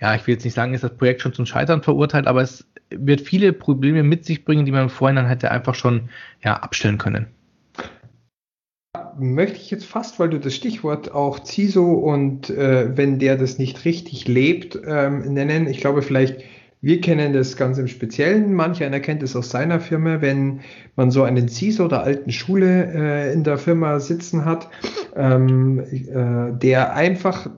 [0.00, 2.68] ja, ich will jetzt nicht sagen, ist das Projekt schon zum Scheitern verurteilt, aber es
[2.90, 6.98] wird viele Probleme mit sich bringen, die man im Vorhinein hätte einfach schon ja, abstellen
[6.98, 7.26] können
[9.18, 13.58] möchte ich jetzt fast, weil du das Stichwort auch CISO und äh, wenn der das
[13.58, 15.66] nicht richtig lebt, ähm, nennen.
[15.66, 16.42] Ich glaube, vielleicht,
[16.80, 18.54] wir kennen das ganz im Speziellen.
[18.54, 20.60] Manch einer kennt es aus seiner Firma, wenn
[20.96, 24.68] man so einen CISO der alten Schule äh, in der Firma sitzen hat,
[25.16, 27.48] ähm, äh, der einfach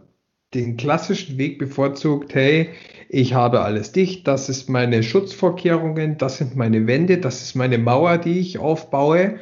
[0.55, 2.70] den klassischen Weg bevorzugt, hey,
[3.09, 7.79] ich habe alles dicht, das ist meine Schutzvorkehrungen, das sind meine Wände, das ist meine
[7.79, 9.38] Mauer, die ich aufbaue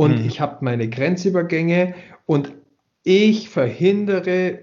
[0.00, 0.26] und mhm.
[0.26, 2.54] ich habe meine Grenzübergänge und
[3.02, 4.60] ich verhindere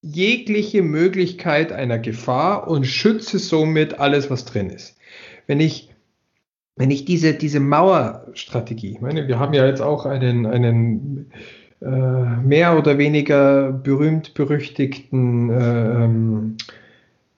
[0.00, 4.96] jegliche Möglichkeit einer Gefahr und schütze somit alles, was drin ist.
[5.46, 5.90] Wenn ich,
[6.76, 11.30] wenn ich diese, diese Mauerstrategie, ich meine, wir haben ja jetzt auch einen, einen
[11.82, 16.56] äh, mehr oder weniger berühmt berüchtigten äh, ähm,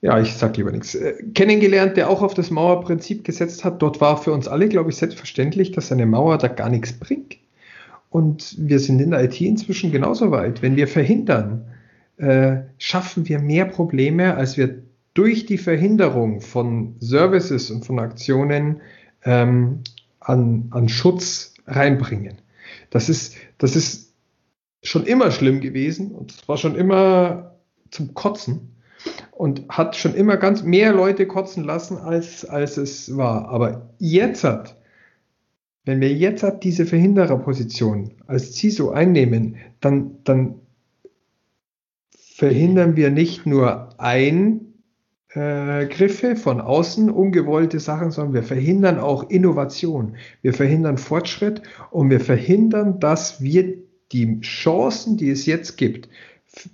[0.03, 3.81] ja, ich sag lieber nichts, äh, kennengelernt, der auch auf das Mauerprinzip gesetzt hat.
[3.81, 7.37] Dort war für uns alle, glaube ich, selbstverständlich, dass eine Mauer da gar nichts bringt.
[8.09, 10.61] Und wir sind in der IT inzwischen genauso weit.
[10.61, 11.67] Wenn wir verhindern,
[12.17, 18.81] äh, schaffen wir mehr Probleme, als wir durch die Verhinderung von Services und von Aktionen
[19.23, 19.83] ähm,
[20.19, 22.39] an, an Schutz reinbringen.
[22.89, 24.11] Das ist, das ist
[24.83, 27.55] schon immer schlimm gewesen und es war schon immer
[27.89, 28.73] zum Kotzen
[29.31, 33.49] und hat schon immer ganz mehr Leute kotzen lassen, als, als es war.
[33.49, 34.77] Aber jetzt hat,
[35.85, 40.55] wenn wir jetzt hat diese Verhindererposition als CISO einnehmen, dann, dann
[42.11, 44.61] verhindern wir nicht nur Eingriffe
[45.35, 50.15] äh, von außen, ungewollte Sachen, sondern wir verhindern auch Innovation.
[50.41, 51.61] Wir verhindern Fortschritt
[51.91, 53.75] und wir verhindern, dass wir
[54.11, 56.07] die Chancen, die es jetzt gibt,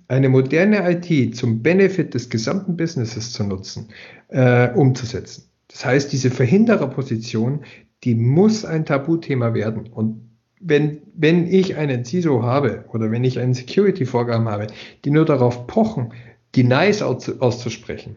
[0.08, 3.88] eine moderne IT zum Benefit des gesamten Businesses zu nutzen,
[4.28, 5.44] äh, umzusetzen.
[5.68, 7.64] Das heißt, diese Verhindererposition,
[8.04, 9.88] die muss ein Tabuthema werden.
[9.88, 14.66] Und wenn, wenn ich einen CISO habe oder wenn ich einen Security-Vorgaben habe,
[15.04, 16.12] die nur darauf pochen,
[16.54, 18.16] Denies auszusprechen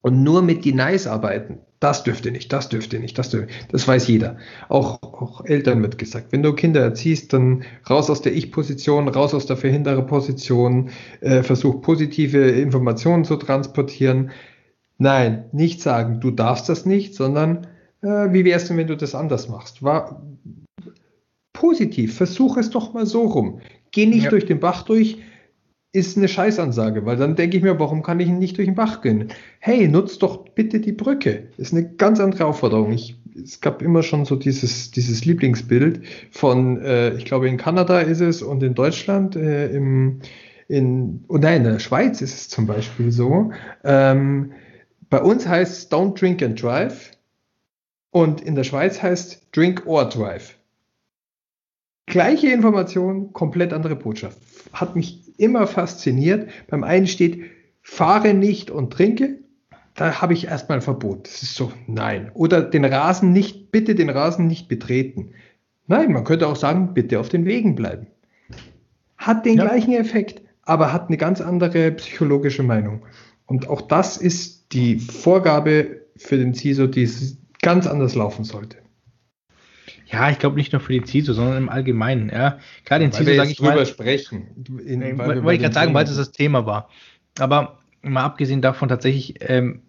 [0.00, 4.08] und nur mit Denies arbeiten, das dürfte nicht, das dürfte nicht, das dürfte Das weiß
[4.08, 4.36] jeder.
[4.68, 6.32] Auch, auch Eltern wird gesagt.
[6.32, 11.80] Wenn du Kinder erziehst, dann raus aus der Ich-Position, raus aus der Verhindererposition, äh, versuch
[11.80, 14.30] positive Informationen zu transportieren.
[14.98, 17.68] Nein, nicht sagen, du darfst das nicht, sondern
[18.02, 19.82] äh, wie wär's denn, wenn du das anders machst?
[19.82, 20.22] War
[21.52, 23.60] positiv, versuch es doch mal so rum.
[23.92, 24.30] Geh nicht ja.
[24.30, 25.18] durch den Bach durch,
[25.92, 29.00] ist eine Scheißansage, weil dann denke ich mir, warum kann ich nicht durch den Bach
[29.00, 29.28] gehen?
[29.58, 31.48] Hey, nutzt doch bitte die Brücke.
[31.56, 32.92] Ist eine ganz andere Aufforderung.
[32.92, 38.00] Ich, es gab immer schon so dieses, dieses Lieblingsbild von, äh, ich glaube in Kanada
[38.00, 40.20] ist es und in Deutschland, äh, im,
[40.68, 43.52] in, oh nein, in der Schweiz ist es zum Beispiel so.
[43.82, 44.52] Ähm,
[45.08, 47.12] bei uns heißt es Don't Drink and Drive
[48.10, 50.57] und in der Schweiz heißt Drink or Drive.
[52.08, 54.38] Gleiche Information, komplett andere Botschaft.
[54.72, 56.48] Hat mich immer fasziniert.
[56.68, 57.42] Beim einen steht,
[57.82, 59.38] fahre nicht und trinke.
[59.94, 61.26] Da habe ich erstmal ein Verbot.
[61.26, 62.30] Das ist so, nein.
[62.34, 65.32] Oder den Rasen nicht, bitte den Rasen nicht betreten.
[65.86, 68.06] Nein, man könnte auch sagen, bitte auf den Wegen bleiben.
[69.16, 69.64] Hat den ja.
[69.64, 73.02] gleichen Effekt, aber hat eine ganz andere psychologische Meinung.
[73.46, 78.76] Und auch das ist die Vorgabe für den CISO, die es ganz anders laufen sollte.
[80.10, 82.30] Ja, ich glaube nicht nur für die CISO, sondern im Allgemeinen.
[82.30, 83.86] Ja, gerade in CISO sage ich drüber mal.
[83.86, 84.64] sprechen.
[84.84, 86.88] In, weil, weil ich gerade sagen, weil es das Thema war.
[87.38, 89.87] Aber mal abgesehen davon tatsächlich, ähm, äh,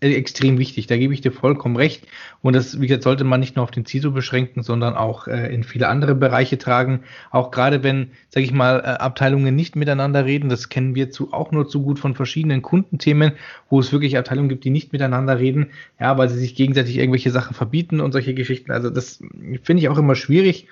[0.00, 0.86] extrem wichtig.
[0.86, 2.06] Da gebe ich dir vollkommen recht.
[2.42, 5.52] Und das, wie gesagt, sollte man nicht nur auf den CISO beschränken, sondern auch äh,
[5.52, 7.00] in viele andere Bereiche tragen.
[7.30, 10.48] Auch gerade wenn, sage ich mal, äh, Abteilungen nicht miteinander reden.
[10.48, 13.32] Das kennen wir zu, auch nur zu gut von verschiedenen Kundenthemen,
[13.70, 17.30] wo es wirklich Abteilungen gibt, die nicht miteinander reden, ja, weil sie sich gegenseitig irgendwelche
[17.30, 18.72] Sachen verbieten und solche Geschichten.
[18.72, 19.22] Also das
[19.62, 20.68] finde ich auch immer schwierig.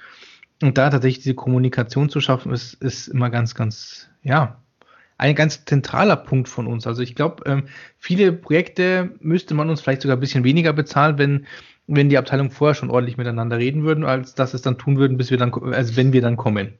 [0.62, 4.58] Und da tatsächlich diese Kommunikation zu schaffen, ist, ist immer ganz, ganz, ja,
[5.18, 6.86] ein ganz zentraler Punkt von uns.
[6.86, 7.64] Also ich glaube, ähm,
[7.98, 11.46] viele Projekte müsste man uns vielleicht sogar ein bisschen weniger bezahlen, wenn,
[11.86, 15.16] wenn die Abteilungen vorher schon ordentlich miteinander reden würden, als dass es dann tun würden,
[15.16, 16.74] bis wir dann, also wenn wir dann kommen.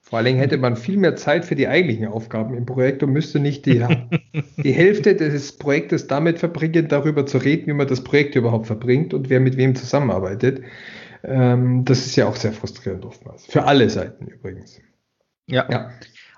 [0.00, 3.10] Vor allen Dingen hätte man viel mehr Zeit für die eigentlichen Aufgaben im Projekt und
[3.10, 3.82] müsste nicht die,
[4.58, 9.14] die Hälfte des Projektes damit verbringen, darüber zu reden, wie man das Projekt überhaupt verbringt
[9.14, 10.62] und wer mit wem zusammenarbeitet.
[11.22, 13.46] Ähm, das ist ja auch sehr frustrierend oftmals.
[13.46, 14.78] Für alle Seiten übrigens.
[15.46, 15.66] Ja.
[15.70, 15.90] ja.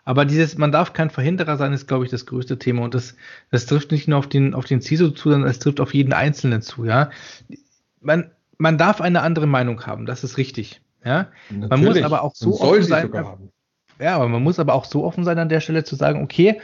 [0.07, 2.85] Aber dieses, man darf kein Verhinderer sein, ist, glaube ich, das größte Thema.
[2.85, 3.17] Und das,
[3.51, 6.13] das trifft nicht nur auf den, auf den CISO zu, sondern es trifft auf jeden
[6.13, 7.11] Einzelnen zu, ja.
[8.01, 10.81] Man, man darf eine andere Meinung haben, das ist richtig.
[11.05, 11.27] Ja.
[11.51, 11.71] Natürlich.
[11.71, 13.11] Man muss aber auch so offen sein.
[13.99, 16.61] Ja, aber man muss aber auch so offen sein an der Stelle zu sagen, okay,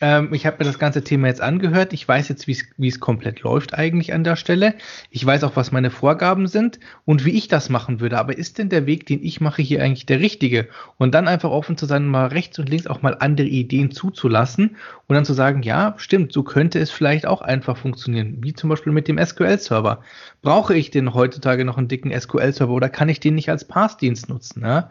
[0.00, 1.92] ähm, ich habe mir das ganze Thema jetzt angehört.
[1.92, 4.74] Ich weiß jetzt, wie es komplett läuft eigentlich an der Stelle.
[5.10, 8.18] Ich weiß auch, was meine Vorgaben sind und wie ich das machen würde.
[8.18, 10.68] Aber ist denn der Weg, den ich mache, hier eigentlich der richtige?
[10.96, 14.76] Und dann einfach offen zu sein, mal rechts und links auch mal andere Ideen zuzulassen
[15.06, 18.38] und dann zu sagen, ja, stimmt, so könnte es vielleicht auch einfach funktionieren.
[18.40, 20.02] Wie zum Beispiel mit dem SQL-Server.
[20.40, 24.28] Brauche ich denn heutzutage noch einen dicken SQL-Server oder kann ich den nicht als Pass-Dienst
[24.28, 24.62] nutzen?
[24.62, 24.90] Ja?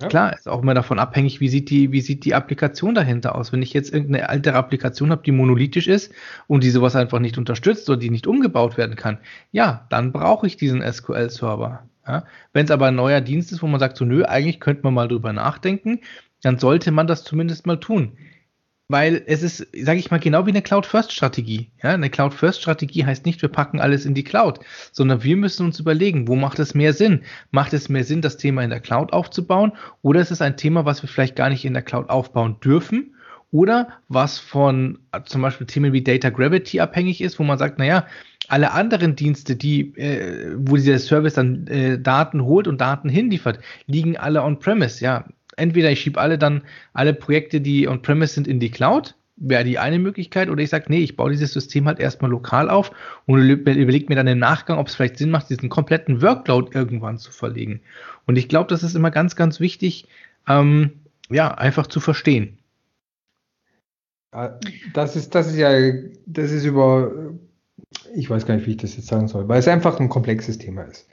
[0.00, 0.08] Ja.
[0.08, 3.52] Klar, ist auch immer davon abhängig, wie sieht die, wie sieht die Applikation dahinter aus.
[3.52, 6.12] Wenn ich jetzt irgendeine ältere Applikation habe, die monolithisch ist
[6.48, 9.18] und die sowas einfach nicht unterstützt oder die nicht umgebaut werden kann,
[9.52, 11.84] ja, dann brauche ich diesen SQL-Server.
[12.06, 12.24] Ja?
[12.52, 14.94] Wenn es aber ein neuer Dienst ist, wo man sagt, so nö, eigentlich könnte man
[14.94, 16.00] mal drüber nachdenken,
[16.42, 18.18] dann sollte man das zumindest mal tun
[18.94, 21.68] weil es ist, sage ich mal, genau wie eine Cloud-First-Strategie.
[21.82, 24.60] Ja, eine Cloud-First-Strategie heißt nicht, wir packen alles in die Cloud,
[24.92, 27.22] sondern wir müssen uns überlegen, wo macht es mehr Sinn?
[27.50, 29.72] Macht es mehr Sinn, das Thema in der Cloud aufzubauen?
[30.02, 33.16] Oder ist es ein Thema, was wir vielleicht gar nicht in der Cloud aufbauen dürfen?
[33.50, 38.06] Oder was von zum Beispiel Themen wie Data Gravity abhängig ist, wo man sagt, naja,
[38.46, 43.58] alle anderen Dienste, die, äh, wo dieser Service dann äh, Daten holt und Daten hinliefert,
[43.88, 45.02] liegen alle on-premise.
[45.02, 45.24] Ja,
[45.56, 46.62] entweder ich schiebe alle dann
[46.92, 50.86] alle Projekte, die on-premise sind, in die Cloud, wäre die eine Möglichkeit, oder ich sage,
[50.88, 52.92] nee, ich baue dieses System halt erstmal lokal auf
[53.26, 57.18] und überlege mir dann im Nachgang, ob es vielleicht Sinn macht, diesen kompletten Workload irgendwann
[57.18, 57.80] zu verlegen.
[58.26, 60.06] Und ich glaube, das ist immer ganz, ganz wichtig,
[60.48, 60.92] ähm,
[61.30, 62.58] ja, einfach zu verstehen.
[64.92, 65.70] Das ist, das ist ja,
[66.26, 67.12] das ist über,
[68.14, 70.58] ich weiß gar nicht, wie ich das jetzt sagen soll, weil es einfach ein komplexes
[70.58, 71.08] Thema ist.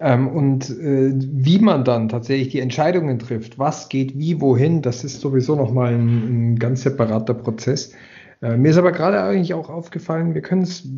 [0.00, 5.04] Ähm, und äh, wie man dann tatsächlich die Entscheidungen trifft, was geht wie, wohin, das
[5.04, 7.92] ist sowieso nochmal ein, ein ganz separater Prozess.
[8.40, 10.88] Äh, mir ist aber gerade eigentlich auch aufgefallen, wir können es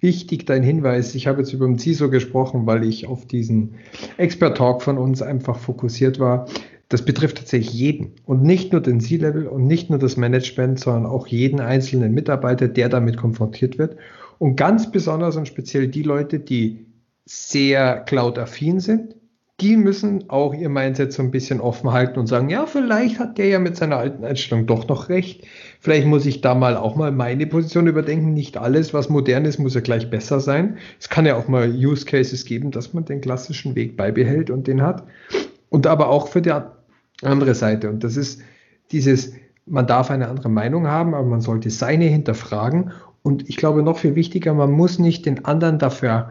[0.00, 3.76] wichtig, dein Hinweis, ich habe jetzt über den CISO gesprochen, weil ich auf diesen
[4.16, 6.46] Expert-Talk von uns einfach fokussiert war.
[6.88, 11.06] Das betrifft tatsächlich jeden und nicht nur den C-Level und nicht nur das Management, sondern
[11.06, 13.96] auch jeden einzelnen Mitarbeiter, der damit konfrontiert wird.
[14.42, 16.84] Und ganz besonders und speziell die Leute, die
[17.24, 19.14] sehr cloud-affin sind,
[19.60, 23.38] die müssen auch ihr Mindset so ein bisschen offen halten und sagen, ja, vielleicht hat
[23.38, 25.46] der ja mit seiner alten Einstellung doch noch recht.
[25.78, 28.34] Vielleicht muss ich da mal auch mal meine Position überdenken.
[28.34, 30.76] Nicht alles, was modern ist, muss ja gleich besser sein.
[30.98, 34.66] Es kann ja auch mal Use Cases geben, dass man den klassischen Weg beibehält und
[34.66, 35.04] den hat.
[35.68, 36.52] Und aber auch für die
[37.22, 37.90] andere Seite.
[37.90, 38.42] Und das ist
[38.90, 39.34] dieses,
[39.66, 42.90] man darf eine andere Meinung haben, aber man sollte seine hinterfragen.
[43.22, 46.30] Und ich glaube noch viel wichtiger, man muss nicht den anderen dafür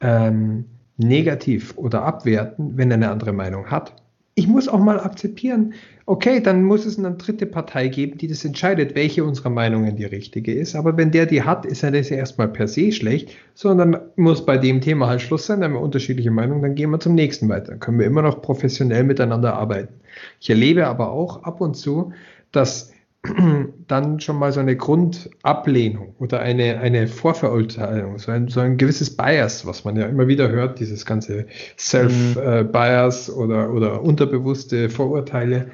[0.00, 3.94] ähm, negativ oder abwerten, wenn er eine andere Meinung hat.
[4.34, 5.74] Ich muss auch mal akzeptieren,
[6.06, 10.04] okay, dann muss es eine dritte Partei geben, die das entscheidet, welche unserer Meinungen die
[10.04, 10.74] richtige ist.
[10.76, 14.46] Aber wenn der die hat, ist er das ja erstmal per se schlecht, sondern muss
[14.46, 17.14] bei dem Thema halt Schluss sein, dann haben wir unterschiedliche Meinungen, dann gehen wir zum
[17.14, 17.72] nächsten weiter.
[17.72, 19.94] Dann können wir immer noch professionell miteinander arbeiten.
[20.40, 22.12] Ich erlebe aber auch ab und zu,
[22.52, 22.89] dass
[23.86, 29.14] dann schon mal so eine Grundablehnung oder eine, eine Vorverurteilung, so ein, so ein gewisses
[29.16, 31.46] Bias, was man ja immer wieder hört, dieses ganze
[31.78, 33.34] Self-Bias mhm.
[33.34, 35.70] oder, oder unterbewusste Vorurteile,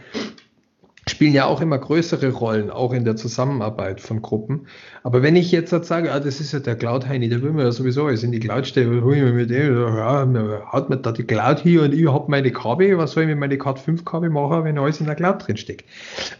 [1.09, 4.67] spielen ja auch immer größere Rollen, auch in der Zusammenarbeit von Gruppen.
[5.05, 7.71] Aber wenn ich jetzt sage, ah, das ist ja der Cloud-Heini, der will mir ja
[7.71, 10.27] sowieso alles in die Cloud stellen, hol ich mir mit dem, ja,
[10.73, 13.39] haut mir da die Cloud hier und ich habe meine Kabel, was soll ich mit
[13.39, 15.85] meine Card 5 Kabel machen, wenn alles in der Cloud drin steckt?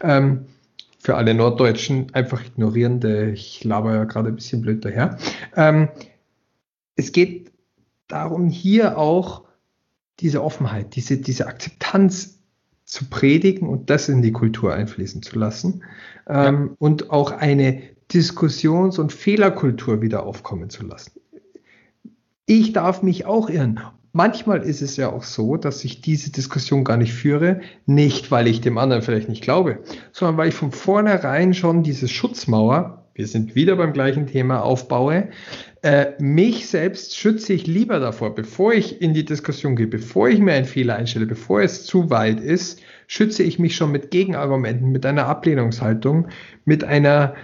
[0.03, 0.47] Ähm,
[1.07, 5.17] für alle Norddeutschen einfach ignorieren, ich laber ja gerade ein bisschen blöd daher.
[5.55, 5.87] Ähm,
[6.97, 7.53] es geht
[8.09, 9.45] darum, hier auch
[10.19, 12.39] diese Offenheit, diese, diese Akzeptanz
[12.83, 15.85] zu predigen und das in die Kultur einfließen zu lassen.
[16.27, 16.75] Ähm, ja.
[16.77, 21.21] Und auch eine Diskussions- und Fehlerkultur wieder aufkommen zu lassen.
[22.47, 23.79] Ich darf mich auch irren.
[24.17, 28.47] Manchmal ist es ja auch so, dass ich diese Diskussion gar nicht führe, nicht weil
[28.47, 29.77] ich dem anderen vielleicht nicht glaube,
[30.11, 35.29] sondern weil ich von vornherein schon diese Schutzmauer, wir sind wieder beim gleichen Thema, aufbaue.
[35.83, 40.39] Äh, mich selbst schütze ich lieber davor, bevor ich in die Diskussion gehe, bevor ich
[40.39, 44.91] mir einen Fehler einstelle, bevor es zu weit ist, schütze ich mich schon mit Gegenargumenten,
[44.91, 46.29] mit einer Ablehnungshaltung,
[46.65, 47.35] mit einer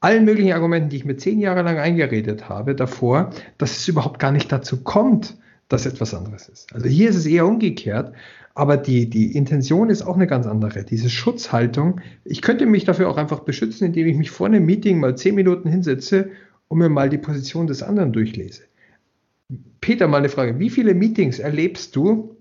[0.00, 4.18] allen möglichen Argumenten, die ich mir zehn Jahre lang eingeredet habe, davor, dass es überhaupt
[4.20, 5.36] gar nicht dazu kommt,
[5.68, 6.72] dass etwas anderes ist.
[6.74, 8.12] Also hier ist es eher umgekehrt,
[8.54, 10.84] aber die, die Intention ist auch eine ganz andere.
[10.84, 15.00] Diese Schutzhaltung, ich könnte mich dafür auch einfach beschützen, indem ich mich vor einem Meeting
[15.00, 16.30] mal zehn Minuten hinsetze
[16.68, 18.62] und mir mal die Position des anderen durchlese.
[19.80, 20.58] Peter, mal eine Frage.
[20.58, 22.36] Wie viele Meetings erlebst du,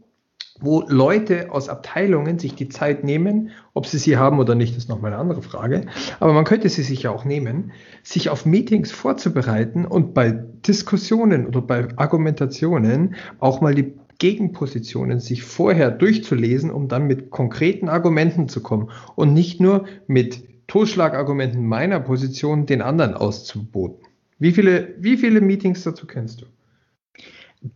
[0.60, 4.90] wo Leute aus Abteilungen sich die Zeit nehmen, ob sie sie haben oder nicht, ist
[4.90, 5.88] nochmal eine andere Frage,
[6.20, 7.72] aber man könnte sie sich ja auch nehmen,
[8.04, 15.44] sich auf Meetings vorzubereiten und bei Diskussionen oder bei Argumentationen auch mal die Gegenpositionen sich
[15.44, 22.00] vorher durchzulesen, um dann mit konkreten Argumenten zu kommen und nicht nur mit Totschlagargumenten meiner
[22.00, 24.08] Position den anderen auszuboten.
[24.40, 26.46] Wie viele, wie viele Meetings dazu kennst du?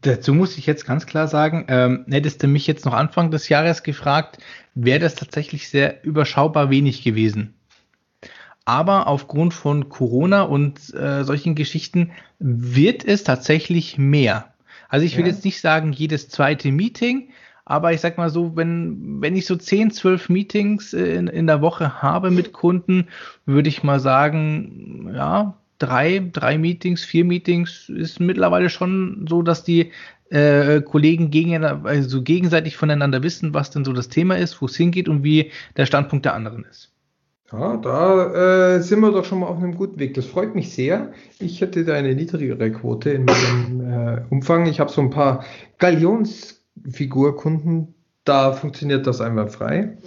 [0.01, 3.47] Dazu muss ich jetzt ganz klar sagen, ähm, hättest du mich jetzt noch Anfang des
[3.47, 4.37] Jahres gefragt,
[4.75, 7.53] wäre das tatsächlich sehr überschaubar wenig gewesen.
[8.65, 14.53] Aber aufgrund von Corona und äh, solchen Geschichten wird es tatsächlich mehr.
[14.89, 15.31] Also ich will ja.
[15.31, 17.29] jetzt nicht sagen, jedes zweite Meeting,
[17.63, 21.61] aber ich sag mal so, wenn, wenn ich so 10, 12 Meetings in, in der
[21.61, 23.07] Woche habe mit Kunden,
[23.45, 29.63] würde ich mal sagen, ja, drei, drei Meetings, vier Meetings ist mittlerweile schon so, dass
[29.63, 29.91] die
[30.29, 34.75] äh, Kollegen gegen, also gegenseitig voneinander wissen, was denn so das Thema ist, wo es
[34.75, 36.91] hingeht und wie der Standpunkt der anderen ist.
[37.51, 40.15] Ja, da äh, sind wir doch schon mal auf einem guten Weg.
[40.15, 41.13] Das freut mich sehr.
[41.39, 44.65] Ich hätte da eine niedrigere Quote in meinem äh, Umfang.
[44.65, 45.45] Ich habe so ein paar
[45.77, 47.93] Galionsfigurkunden,
[48.25, 49.97] da funktioniert das einmal frei.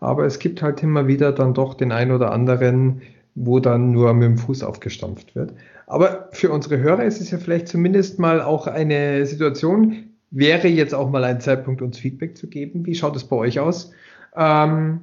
[0.00, 3.02] Aber es gibt halt immer wieder dann doch den ein oder anderen,
[3.44, 5.54] wo dann nur mit dem Fuß aufgestampft wird.
[5.86, 10.94] Aber für unsere Hörer ist es ja vielleicht zumindest mal auch eine Situation, wäre jetzt
[10.94, 12.84] auch mal ein Zeitpunkt, uns Feedback zu geben.
[12.84, 13.92] Wie schaut es bei euch aus?
[14.36, 15.00] Ähm,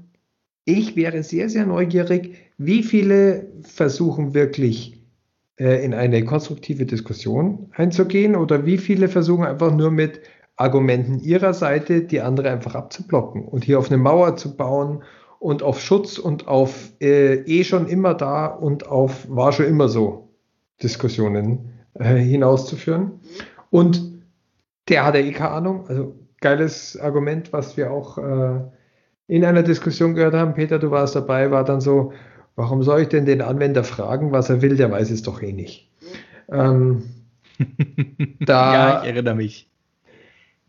[0.65, 4.99] ich wäre sehr, sehr neugierig, wie viele versuchen wirklich
[5.57, 10.21] äh, in eine konstruktive Diskussion einzugehen oder wie viele versuchen einfach nur mit
[10.57, 15.03] Argumenten ihrer Seite die andere einfach abzublocken und hier auf eine Mauer zu bauen
[15.39, 19.89] und auf Schutz und auf äh, eh schon immer da und auf war schon immer
[19.89, 20.29] so
[20.81, 23.19] Diskussionen äh, hinauszuführen.
[23.69, 24.01] Und
[24.89, 25.87] der hat ja eh keine Ahnung.
[25.87, 28.61] Also geiles Argument, was wir auch äh,
[29.27, 30.53] in einer Diskussion gehört haben.
[30.53, 32.13] Peter, du warst dabei, war dann so,
[32.55, 34.75] warum soll ich denn den Anwender fragen, was er will?
[34.77, 35.89] Der weiß es doch eh nicht.
[36.49, 37.03] Ähm,
[38.45, 39.69] da, ja, ich erinnere mich.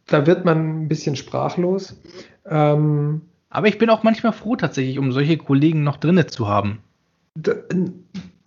[0.07, 2.00] Da wird man ein bisschen sprachlos.
[2.48, 6.80] Ähm, aber ich bin auch manchmal froh tatsächlich, um solche Kollegen noch drinne zu haben.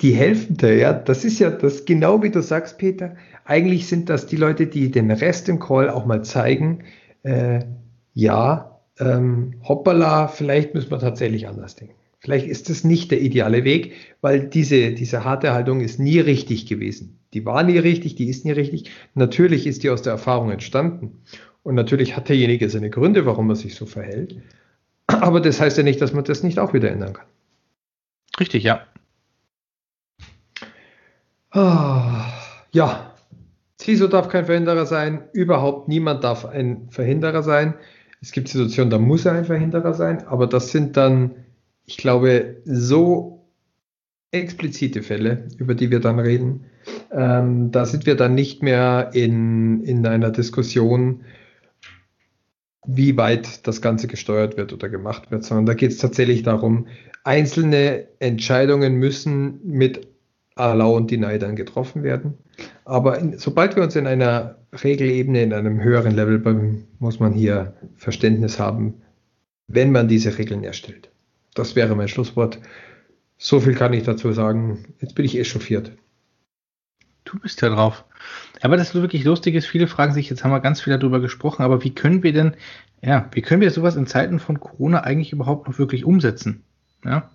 [0.02, 0.18] Die
[0.50, 0.94] dir, ja.
[0.94, 3.16] Das ist ja das, genau wie du sagst, Peter.
[3.46, 6.84] Eigentlich sind das die Leute, die den Rest im Call auch mal zeigen.
[7.24, 7.66] Äh,
[8.14, 11.96] ja, ähm, hoppala, vielleicht müssen wir tatsächlich anders denken.
[12.20, 16.66] Vielleicht ist das nicht der ideale Weg, weil diese, diese harte Haltung ist nie richtig
[16.66, 17.18] gewesen.
[17.34, 18.90] Die war nie richtig, die ist nie richtig.
[19.16, 21.22] Natürlich ist die aus der Erfahrung entstanden.
[21.64, 24.38] Und natürlich hat derjenige seine Gründe, warum er sich so verhält.
[25.22, 27.26] Aber das heißt ja nicht, dass man das nicht auch wieder ändern kann.
[28.40, 28.86] Richtig, ja.
[31.52, 32.26] Ah,
[32.72, 33.10] ja,
[33.82, 37.74] CISO darf kein Verhinderer sein, überhaupt niemand darf ein Verhinderer sein.
[38.22, 41.32] Es gibt Situationen, da muss er ein Verhinderer sein, aber das sind dann,
[41.86, 43.48] ich glaube, so
[44.32, 46.66] explizite Fälle, über die wir dann reden.
[47.12, 51.22] Ähm, da sind wir dann nicht mehr in, in einer Diskussion,
[52.92, 56.88] wie weit das Ganze gesteuert wird oder gemacht wird, sondern da geht es tatsächlich darum,
[57.24, 60.08] einzelne Entscheidungen müssen mit
[60.56, 62.38] Allow und Deny dann getroffen werden.
[62.86, 67.76] Aber in, sobald wir uns in einer Regelebene, in einem höheren Level, muss man hier
[67.96, 68.96] Verständnis haben,
[69.68, 71.12] wenn man diese Regeln erstellt.
[71.54, 72.60] Das wäre mein Schlusswort.
[73.38, 74.86] So viel kann ich dazu sagen.
[75.00, 75.92] Jetzt bin ich echauffiert.
[77.24, 78.04] Du bist ja drauf.
[78.62, 81.20] Aber das ist wirklich lustig ist, viele fragen sich, jetzt haben wir ganz viel darüber
[81.20, 82.56] gesprochen, aber wie können wir denn,
[83.02, 86.64] ja, wie können wir sowas in Zeiten von Corona eigentlich überhaupt noch wirklich umsetzen?
[87.06, 87.30] Ja,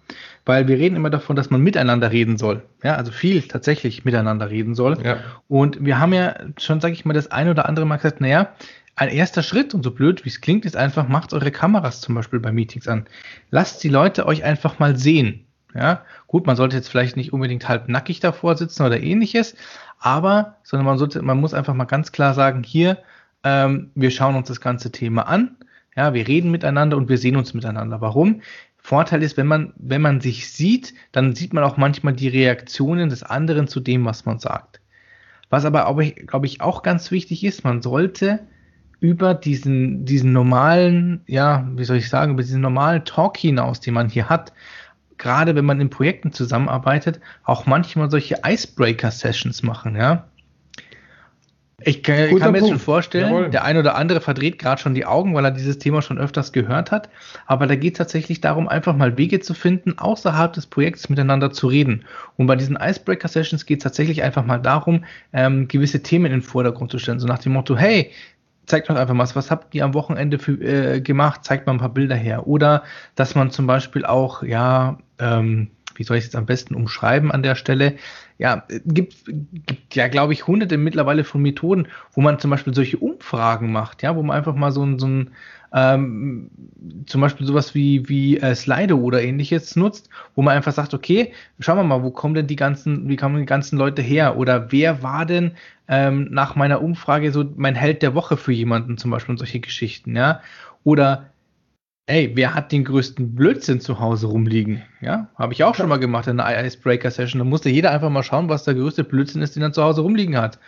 [0.44, 2.62] weil wir reden immer davon, dass man miteinander reden soll.
[2.82, 4.98] Ja, also viel tatsächlich miteinander reden soll.
[5.02, 5.16] Ja.
[5.48, 8.52] Und wir haben ja schon, sage ich mal, das ein oder andere Mal gesagt, naja,
[8.96, 12.14] ein erster Schritt, und so blöd wie es klingt, ist einfach, macht eure Kameras zum
[12.14, 13.06] Beispiel bei Meetings an.
[13.50, 15.43] Lasst die Leute euch einfach mal sehen.
[15.74, 19.56] Ja, gut, man sollte jetzt vielleicht nicht unbedingt halb nackig davor sitzen oder ähnliches,
[19.98, 22.98] aber, sondern man sollte, man muss einfach mal ganz klar sagen, hier,
[23.42, 25.56] ähm, wir schauen uns das ganze Thema an,
[25.96, 28.00] ja, wir reden miteinander und wir sehen uns miteinander.
[28.00, 28.42] Warum?
[28.78, 33.08] Vorteil ist, wenn man, wenn man sich sieht, dann sieht man auch manchmal die Reaktionen
[33.08, 34.80] des anderen zu dem, was man sagt.
[35.50, 38.40] Was aber, glaube ich, auch ganz wichtig ist, man sollte
[39.00, 43.94] über diesen, diesen normalen, ja, wie soll ich sagen, über diesen normalen Talk hinaus, den
[43.94, 44.52] man hier hat,
[45.18, 50.24] gerade wenn man in Projekten zusammenarbeitet, auch manchmal solche Icebreaker-Sessions machen, ja.
[51.86, 53.50] Ich kann, kann mir jetzt schon vorstellen, Jawohl.
[53.50, 56.52] der ein oder andere verdreht gerade schon die Augen, weil er dieses Thema schon öfters
[56.52, 57.08] gehört hat.
[57.46, 61.50] Aber da geht es tatsächlich darum, einfach mal Wege zu finden, außerhalb des Projekts miteinander
[61.50, 62.04] zu reden.
[62.36, 66.42] Und bei diesen Icebreaker-Sessions geht es tatsächlich einfach mal darum, ähm, gewisse Themen in den
[66.42, 67.20] Vordergrund zu stellen.
[67.20, 68.10] So nach dem Motto, hey,
[68.66, 71.78] zeigt doch einfach mal, was habt ihr am Wochenende für, äh, gemacht, zeigt mal ein
[71.78, 72.46] paar Bilder her.
[72.46, 72.84] Oder
[73.14, 77.30] dass man zum Beispiel auch, ja, ähm, wie soll ich es jetzt am besten umschreiben
[77.30, 77.94] an der Stelle?
[78.36, 82.98] Ja, gibt, gibt ja, glaube ich, hunderte mittlerweile von Methoden, wo man zum Beispiel solche
[82.98, 85.30] Umfragen macht, ja, wo man einfach mal so ein, so ein
[85.74, 86.50] ähm,
[87.06, 91.32] zum Beispiel sowas wie, wie äh, Slido oder ähnliches nutzt, wo man einfach sagt, okay,
[91.58, 94.36] schauen wir mal, wo kommen denn die ganzen, wie kommen die ganzen Leute her?
[94.38, 95.52] Oder wer war denn
[95.88, 99.60] ähm, nach meiner Umfrage so mein Held der Woche für jemanden, zum Beispiel und solche
[99.60, 100.40] Geschichten, ja?
[100.84, 101.26] Oder
[102.06, 104.82] Ey, wer hat den größten Blödsinn zu Hause rumliegen?
[105.00, 107.38] Ja, habe ich auch schon mal gemacht in einer Icebreaker-Session.
[107.38, 110.02] Da musste jeder einfach mal schauen, was der größte Blödsinn ist, den er zu Hause
[110.02, 110.58] rumliegen hat.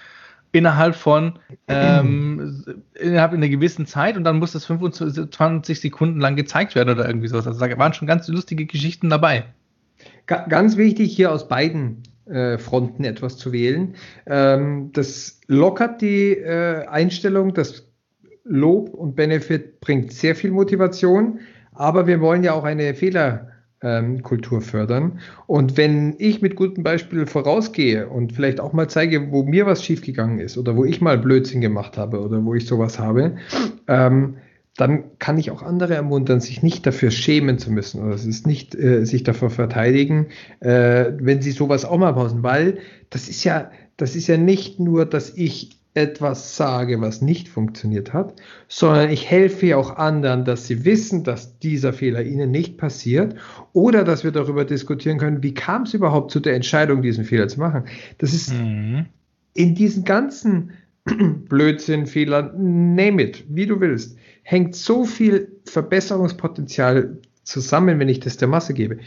[0.57, 1.39] Innerhalb von,
[1.69, 7.07] ähm, innerhalb einer gewissen Zeit und dann muss das 25 Sekunden lang gezeigt werden oder
[7.07, 7.47] irgendwie sowas.
[7.47, 9.45] Also da waren schon ganz lustige Geschichten dabei.
[10.27, 13.97] Ganz wichtig, hier aus beiden äh, Fronten etwas zu wählen.
[14.27, 17.87] Ähm, das lockert die äh, Einstellung, das
[18.45, 21.41] Lob und Benefit bringt sehr viel Motivation,
[21.73, 23.56] aber wir wollen ja auch eine Fehlerkultur
[23.87, 24.23] ähm,
[24.61, 25.21] fördern.
[25.47, 29.85] Und wenn ich mit gutem Beispiel vorausgehe und vielleicht auch mal zeige, wo mir was
[29.85, 33.37] schiefgegangen ist oder wo ich mal Blödsinn gemacht habe oder wo ich sowas habe,
[33.87, 34.37] ähm,
[34.77, 38.47] dann kann ich auch andere ermuntern, sich nicht dafür schämen zu müssen oder es ist
[38.47, 40.27] nicht äh, sich davor verteidigen,
[40.61, 42.79] äh, wenn sie sowas auch mal pausen, weil
[43.09, 48.13] das ist ja, das ist ja nicht nur, dass ich etwas sage, was nicht funktioniert
[48.13, 48.35] hat,
[48.69, 53.35] sondern ich helfe auch anderen, dass sie wissen, dass dieser Fehler ihnen nicht passiert
[53.73, 57.49] oder dass wir darüber diskutieren können, wie kam es überhaupt zu der Entscheidung, diesen Fehler
[57.49, 57.85] zu machen.
[58.19, 59.07] Das ist mhm.
[59.55, 60.73] in diesen ganzen
[61.49, 68.37] Blödsinn, Fehler, name it, wie du willst, hängt so viel Verbesserungspotenzial zusammen, wenn ich das
[68.37, 68.99] der Masse gebe.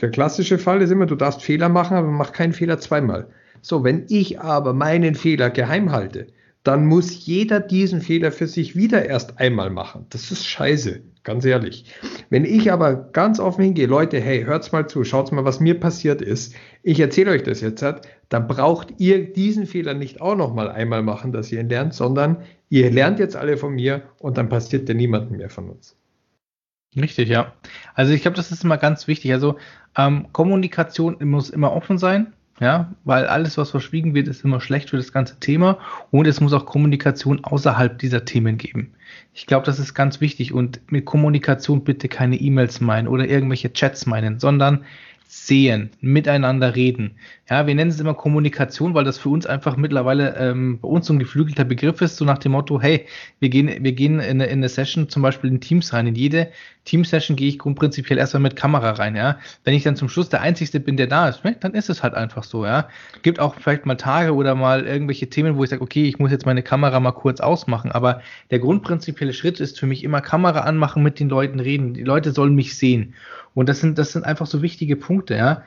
[0.00, 3.28] Der klassische Fall ist immer, du darfst Fehler machen, aber mach keinen Fehler zweimal.
[3.66, 6.28] So, wenn ich aber meinen Fehler geheim halte,
[6.62, 10.06] dann muss jeder diesen Fehler für sich wieder erst einmal machen.
[10.10, 11.92] Das ist scheiße, ganz ehrlich.
[12.30, 15.80] Wenn ich aber ganz offen hingehe, Leute, hey, hört's mal zu, schaut's mal, was mir
[15.80, 16.54] passiert ist.
[16.84, 17.84] Ich erzähle euch das jetzt,
[18.28, 21.92] dann braucht ihr diesen Fehler nicht auch noch mal einmal machen, dass ihr ihn lernt,
[21.92, 25.96] sondern ihr lernt jetzt alle von mir und dann passiert der niemanden mehr von uns.
[26.94, 27.52] Richtig, ja.
[27.94, 29.32] Also ich glaube, das ist immer ganz wichtig.
[29.32, 29.56] Also
[29.96, 32.32] ähm, Kommunikation muss immer offen sein.
[32.58, 35.78] Ja, weil alles, was verschwiegen wird, ist immer schlecht für das ganze Thema
[36.10, 38.94] und es muss auch Kommunikation außerhalb dieser Themen geben.
[39.34, 43.74] Ich glaube, das ist ganz wichtig und mit Kommunikation bitte keine E-Mails meinen oder irgendwelche
[43.74, 44.84] Chats meinen, sondern
[45.28, 47.16] sehen, miteinander reden.
[47.48, 51.06] Ja, wir nennen es immer Kommunikation, weil das für uns einfach mittlerweile ähm, bei uns
[51.06, 53.06] so ein geflügelter Begriff ist, so nach dem Motto, hey,
[53.38, 56.08] wir gehen, wir gehen in eine, in eine Session zum Beispiel in Teams rein.
[56.08, 56.48] In jede
[56.86, 59.38] Team-Session gehe ich grundprinzipiell erstmal mit Kamera rein, ja.
[59.62, 62.02] Wenn ich dann zum Schluss der Einzige bin, der da ist, ne, dann ist es
[62.02, 62.88] halt einfach so, ja.
[63.22, 66.32] Gibt auch vielleicht mal Tage oder mal irgendwelche Themen, wo ich sage, okay, ich muss
[66.32, 70.60] jetzt meine Kamera mal kurz ausmachen, aber der grundprinzipielle Schritt ist für mich immer Kamera
[70.62, 71.94] anmachen, mit den Leuten reden.
[71.94, 73.14] Die Leute sollen mich sehen.
[73.54, 75.62] Und das sind, das sind einfach so wichtige Punkte, ja.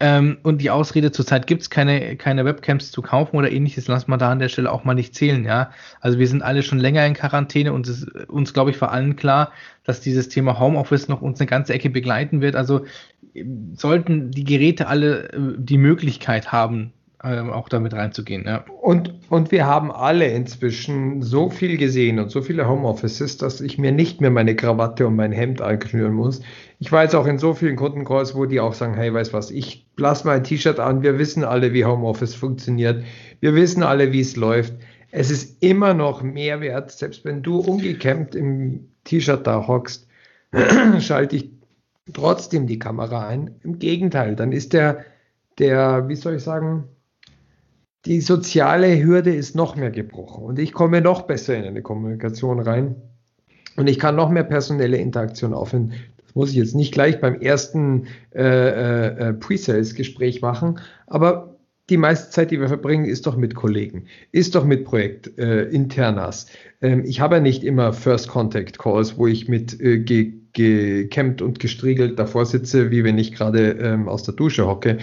[0.00, 4.06] Ähm, und die Ausrede zurzeit gibt es keine, keine Webcams zu kaufen oder ähnliches, lass
[4.06, 5.70] mal da an der Stelle auch mal nicht zählen, ja.
[6.00, 8.92] Also wir sind alle schon länger in Quarantäne und es ist uns, glaube ich, vor
[8.92, 9.50] allem klar,
[9.82, 12.54] dass dieses Thema Homeoffice noch uns eine ganze Ecke begleiten wird.
[12.54, 12.84] Also
[13.74, 16.92] sollten die Geräte alle äh, die Möglichkeit haben,
[17.24, 18.44] ähm, auch damit reinzugehen.
[18.46, 18.64] Ja.
[18.80, 23.76] Und, und wir haben alle inzwischen so viel gesehen und so viele Homeoffices, dass ich
[23.76, 26.40] mir nicht mehr meine Krawatte und mein Hemd anknüren muss.
[26.78, 29.50] Ich war jetzt auch in so vielen Kundencalls, wo die auch sagen, hey, weißt was,
[29.50, 33.04] ich lasse mein T-Shirt an, wir wissen alle, wie Homeoffice funktioniert,
[33.40, 34.74] wir wissen alle, wie es läuft.
[35.10, 40.06] Es ist immer noch mehr wert, selbst wenn du umgekämmt im T-Shirt da hockst,
[41.00, 41.50] schalte ich
[42.12, 43.56] trotzdem die Kamera ein.
[43.64, 45.04] Im Gegenteil, dann ist der,
[45.58, 46.84] der, wie soll ich sagen,
[48.06, 52.60] die soziale Hürde ist noch mehr gebrochen und ich komme noch besser in eine Kommunikation
[52.60, 52.96] rein
[53.76, 55.92] und ich kann noch mehr personelle Interaktion aufnehmen.
[56.24, 61.58] Das muss ich jetzt nicht gleich beim ersten äh, äh, äh Pre-Sales-Gespräch machen, aber
[61.90, 65.64] die meiste Zeit, die wir verbringen, ist doch mit Kollegen, ist doch mit Projekt äh,
[65.64, 66.46] internas.
[66.82, 71.40] Ähm, ich habe ja nicht immer First Contact Calls, wo ich mit äh, ge gekämmt
[71.40, 74.98] und gestriegelt davor sitze, wie wenn ich gerade ähm, aus der Dusche hocke.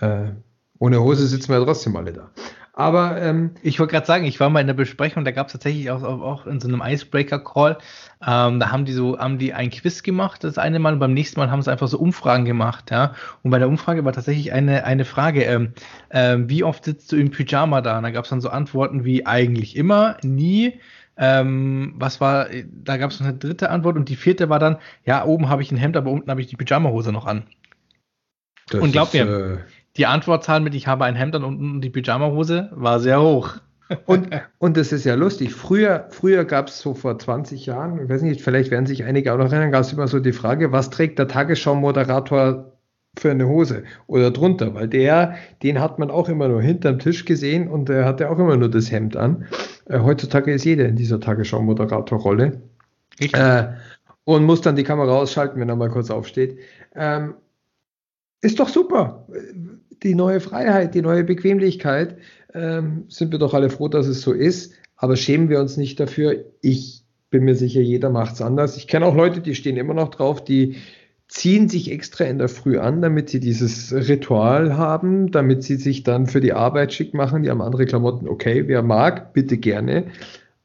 [0.00, 0.30] Äh,
[0.78, 2.30] ohne Hose sitzen wir ja trotzdem alle da.
[2.78, 5.54] Aber ähm, ich wollte gerade sagen, ich war mal in der Besprechung, da gab es
[5.54, 7.78] tatsächlich auch, auch, in so einem Icebreaker-Call,
[8.26, 11.14] ähm, da haben die so, haben die ein Quiz gemacht, das eine Mal, und beim
[11.14, 13.14] nächsten Mal haben sie einfach so Umfragen gemacht, ja.
[13.42, 15.72] Und bei der Umfrage war tatsächlich eine, eine Frage, ähm,
[16.10, 17.96] ähm, wie oft sitzt du im Pyjama da?
[17.96, 20.78] Und da gab es dann so Antworten wie eigentlich immer, nie,
[21.16, 22.48] ähm, was war,
[22.84, 25.62] da gab es noch eine dritte Antwort und die vierte war dann, ja, oben habe
[25.62, 27.44] ich ein Hemd, aber unten habe ich die Pyjama-Hose noch an.
[28.68, 29.58] Das und glaub ist, mir, äh,
[29.96, 33.56] die Antwortzahl mit ich habe ein Hemd an unten die Pyjamahose war sehr hoch.
[34.04, 34.28] Und,
[34.58, 35.54] und das ist ja lustig.
[35.54, 39.32] Früher, früher gab es so vor 20 Jahren, ich weiß nicht, vielleicht werden sich einige
[39.32, 42.72] auch noch erinnern, gab es immer so die Frage, was trägt der Tagesschau-Moderator
[43.18, 44.74] für eine Hose oder drunter?
[44.74, 48.38] Weil der, den hat man auch immer nur hinterm Tisch gesehen und der hatte auch
[48.38, 49.46] immer nur das Hemd an.
[49.86, 52.60] Äh, heutzutage ist jeder in dieser Tagesschau-Moderator-Rolle.
[53.20, 53.64] Äh,
[54.24, 56.58] und muss dann die Kamera ausschalten, wenn er mal kurz aufsteht.
[56.96, 57.34] Ähm,
[58.42, 59.26] ist doch super
[60.02, 62.16] die neue Freiheit, die neue Bequemlichkeit,
[62.54, 64.72] ähm, sind wir doch alle froh, dass es so ist.
[64.96, 66.44] Aber schämen wir uns nicht dafür.
[66.62, 68.76] Ich bin mir sicher, jeder macht es anders.
[68.76, 70.76] Ich kenne auch Leute, die stehen immer noch drauf, die
[71.28, 76.04] ziehen sich extra in der Früh an, damit sie dieses Ritual haben, damit sie sich
[76.04, 77.42] dann für die Arbeit schick machen.
[77.42, 78.28] Die haben andere Klamotten.
[78.28, 80.04] Okay, wer mag, bitte gerne.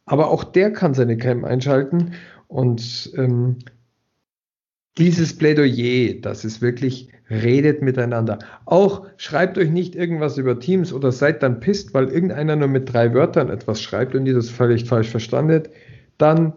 [0.05, 2.13] Aber auch der kann seine Cam einschalten.
[2.47, 3.57] Und ähm,
[4.97, 8.39] dieses Plädoyer, das ist wirklich redet miteinander.
[8.65, 12.91] Auch schreibt euch nicht irgendwas über Teams oder seid dann pisst, weil irgendeiner nur mit
[12.91, 15.69] drei Wörtern etwas schreibt und ihr das völlig falsch verstandet.
[16.17, 16.53] Dann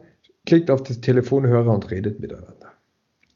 [0.47, 2.73] klickt auf das Telefonhörer und redet miteinander.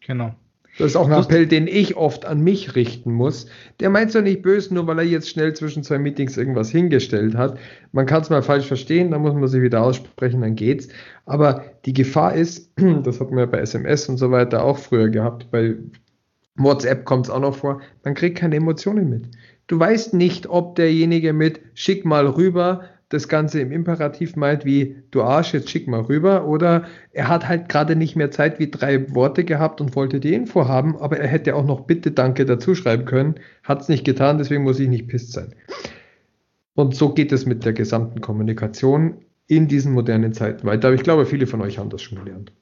[0.05, 0.35] Genau.
[0.79, 3.47] Das ist auch ein Appell, den ich oft an mich richten muss.
[3.81, 6.71] Der meint es doch nicht böse, nur weil er jetzt schnell zwischen zwei Meetings irgendwas
[6.71, 7.59] hingestellt hat.
[7.91, 10.89] Man kann es mal falsch verstehen, dann muss man sich wieder aussprechen, dann geht's.
[11.27, 12.73] Aber die Gefahr ist,
[13.03, 15.75] das hat man ja bei SMS und so weiter auch früher gehabt, bei
[16.55, 19.29] WhatsApp kommt es auch noch vor, man kriegt keine Emotionen mit.
[19.67, 24.97] Du weißt nicht, ob derjenige mit schick mal rüber das Ganze im Imperativ meint wie
[25.11, 28.71] du Arsch, jetzt schick mal rüber oder er hat halt gerade nicht mehr Zeit wie
[28.71, 32.45] drei Worte gehabt und wollte die Info haben, aber er hätte auch noch bitte Danke
[32.45, 35.55] dazu schreiben können, hat es nicht getan, deswegen muss ich nicht pisst sein.
[36.75, 40.89] Und so geht es mit der gesamten Kommunikation in diesen modernen Zeiten weiter.
[40.89, 42.53] Aber ich glaube, viele von euch haben das schon gelernt.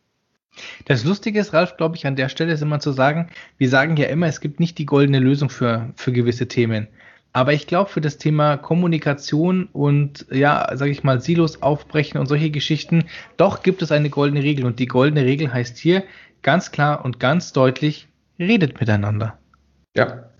[0.87, 3.29] Das Lustige ist, Ralf, glaube ich, an der Stelle ist immer zu sagen,
[3.59, 6.89] wir sagen ja immer, es gibt nicht die goldene Lösung für, für gewisse Themen.
[7.37, 12.29] Aber ich glaube, für das Thema Kommunikation und, ja, sage ich mal, Silos aufbrechen und
[12.29, 13.05] solche Geschichten,
[13.37, 14.65] doch gibt es eine goldene Regel.
[14.65, 16.03] Und die goldene Regel heißt hier
[16.41, 18.09] ganz klar und ganz deutlich,
[18.39, 19.37] redet miteinander.
[19.95, 20.31] Ja.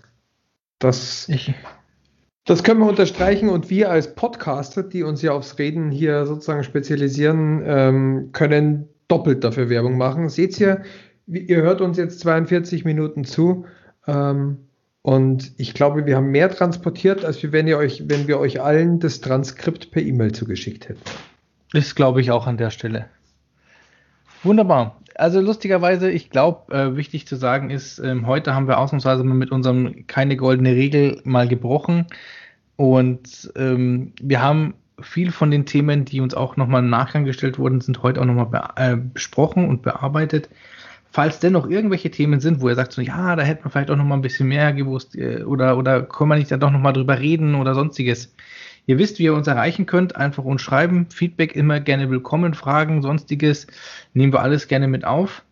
[0.79, 1.53] Das, ich,
[2.45, 6.63] das können wir unterstreichen und wir als Podcaster, die uns ja aufs Reden hier sozusagen
[6.63, 10.29] spezialisieren, ähm, können doppelt dafür Werbung machen.
[10.29, 10.81] Seht ihr,
[11.27, 13.65] ihr hört uns jetzt 42 Minuten zu.
[14.07, 14.66] Ähm,
[15.07, 18.99] und ich glaube, wir haben mehr transportiert, als wenn, ihr euch, wenn wir euch allen
[18.99, 20.99] das Transkript per E-Mail zugeschickt hätten.
[21.71, 23.05] Das glaube ich auch an der Stelle.
[24.43, 24.99] Wunderbar.
[25.15, 29.49] Also lustigerweise, ich glaube, äh, wichtig zu sagen ist, ähm, heute haben wir ausnahmsweise mit
[29.49, 32.07] unserem keine goldene Regel mal gebrochen.
[32.75, 37.57] Und ähm, wir haben viel von den Themen, die uns auch nochmal im Nachgang gestellt
[37.57, 40.49] wurden, sind heute auch nochmal be äh, besprochen und bearbeitet.
[41.11, 43.95] Falls dennoch irgendwelche Themen sind, wo ihr sagt, so, ja, da hätte man vielleicht auch
[43.95, 47.19] nochmal ein bisschen mehr gewusst äh, oder, oder können wir nicht dann doch nochmal drüber
[47.19, 48.33] reden oder sonstiges.
[48.85, 50.15] Ihr wisst, wie ihr uns erreichen könnt.
[50.15, 51.07] Einfach uns schreiben.
[51.09, 52.53] Feedback immer gerne willkommen.
[52.53, 53.67] Fragen, sonstiges.
[54.13, 55.43] Nehmen wir alles gerne mit auf.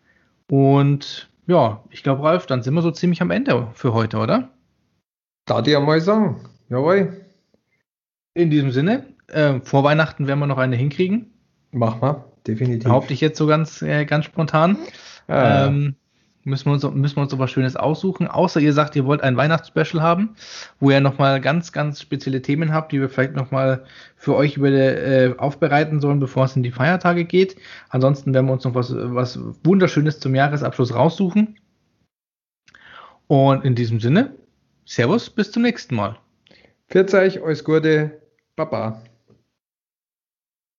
[0.50, 4.50] Und ja, ich glaube, Ralf, dann sind wir so ziemlich am Ende für heute, oder?
[5.46, 6.38] Da dir mal sagen.
[6.70, 7.26] Jawohl.
[8.34, 11.34] In diesem Sinne, äh, vor Weihnachten werden wir noch eine hinkriegen.
[11.72, 12.86] Mach mal, definitiv.
[12.86, 14.78] Behaupte ich jetzt so ganz, äh, ganz spontan.
[15.28, 15.96] Ähm,
[16.44, 18.28] müssen, wir uns, müssen wir uns was Schönes aussuchen.
[18.28, 20.36] Außer ihr sagt, ihr wollt ein Weihnachtsspecial haben,
[20.80, 23.84] wo ihr nochmal ganz, ganz spezielle Themen habt, die wir vielleicht nochmal
[24.16, 27.56] für euch über, äh, aufbereiten sollen, bevor es in die Feiertage geht.
[27.90, 31.58] Ansonsten werden wir uns noch was, was Wunderschönes zum Jahresabschluss raussuchen.
[33.28, 34.36] Und in diesem Sinne,
[34.86, 36.16] Servus, bis zum nächsten Mal.
[36.90, 38.22] Pfiat euch, euch Gute,
[38.56, 39.02] Baba.